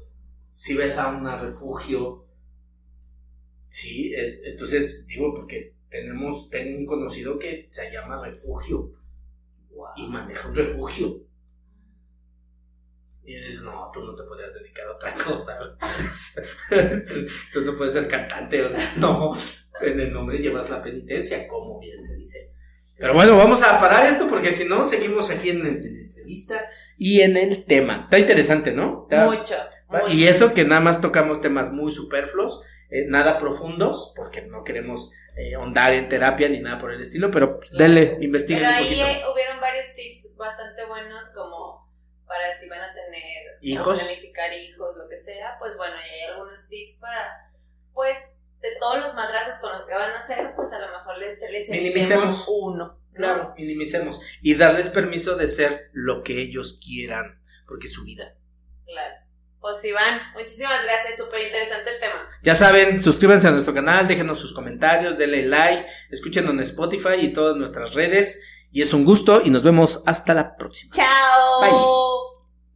[0.55, 2.27] si ves a una refugio.
[3.69, 8.93] Sí, eh, entonces digo porque tenemos, tengo un conocido que se llama refugio
[9.71, 9.89] Wow.
[9.97, 11.23] y maneja un refugio.
[13.25, 15.59] Y dices, no, tú no te podrías dedicar a otra cosa.
[17.53, 19.33] tú, no puedes ser cantante, o sea, no.
[19.83, 22.53] En el nombre llevas la penitencia, como bien se dice.
[22.99, 26.01] Pero bueno, vamos a parar esto porque si no, seguimos aquí en, el- en la
[26.07, 26.65] entrevista
[26.99, 28.03] y en el tema.
[28.05, 29.07] Está interesante, ¿no?
[29.09, 29.55] Está- Mucho.
[30.09, 32.61] Y eso que nada más tocamos temas muy superfluos,
[32.91, 35.55] eh, nada profundos, porque no queremos eh,
[35.95, 39.23] en terapia ni nada por el estilo, pero pues, dele, investiguen Pero un ahí eh,
[39.33, 41.90] hubieron varios tips bastante buenos como
[42.31, 43.99] para si van a tener Hijos.
[44.01, 47.51] planificar hijos, lo que sea, pues bueno, y hay algunos tips para,
[47.93, 51.19] pues, de todos los madrazos con los que van a hacer, pues a lo mejor
[51.19, 52.45] les, les Minimicemos.
[52.49, 52.85] uno.
[52.87, 53.15] ¿no?
[53.15, 54.21] Claro, minimicemos.
[54.43, 58.37] Y darles permiso de ser lo que ellos quieran, porque es su vida.
[58.87, 59.17] Claro.
[59.59, 62.31] Pues Iván, muchísimas gracias, súper interesante el tema.
[62.45, 67.33] Ya saben, suscríbanse a nuestro canal, déjenos sus comentarios, denle like, escúchenos en Spotify y
[67.33, 68.47] todas nuestras redes.
[68.73, 70.93] Y es un gusto y nos vemos hasta la próxima.
[70.95, 71.61] Chao.
[71.63, 72.30] Bye.